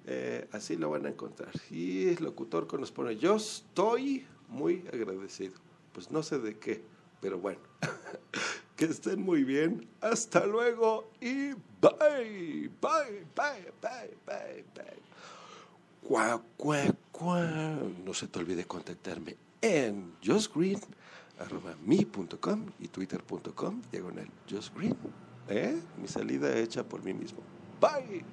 Eh, 0.06 0.48
así 0.52 0.76
lo 0.76 0.90
van 0.90 1.06
a 1.06 1.10
encontrar. 1.10 1.52
Y 1.70 2.08
el 2.08 2.22
locutor 2.22 2.66
que 2.66 2.78
nos 2.78 2.92
pone, 2.92 3.16
yo 3.16 3.36
estoy 3.36 4.26
muy 4.48 4.84
agradecido. 4.92 5.54
Pues 5.92 6.10
no 6.10 6.22
sé 6.22 6.38
de 6.38 6.58
qué, 6.58 6.82
pero 7.20 7.38
bueno. 7.38 7.60
que 8.78 8.86
estén 8.86 9.20
muy 9.22 9.44
bien. 9.44 9.86
Hasta 10.00 10.46
luego 10.46 11.10
y 11.20 11.52
bye, 11.82 12.70
bye, 12.80 13.26
bye, 13.34 13.72
bye, 13.82 14.16
bye, 14.24 14.64
bye. 14.74 15.02
Cuá, 16.00 16.40
cuá, 16.56 16.84
cuá. 17.10 17.42
No 18.04 18.14
se 18.14 18.28
te 18.28 18.38
olvide 18.38 18.64
contactarme 18.64 19.36
en 19.60 20.14
justgreen.com 20.24 20.86
y 22.78 22.86
twitter.com 22.88 23.82
diagonal 23.90 24.30
justgreen. 24.48 24.96
¿Eh? 25.48 25.76
Mi 26.00 26.06
salida 26.06 26.56
hecha 26.56 26.84
por 26.84 27.02
mí 27.02 27.12
mismo. 27.12 27.40
Bye. 27.80 28.24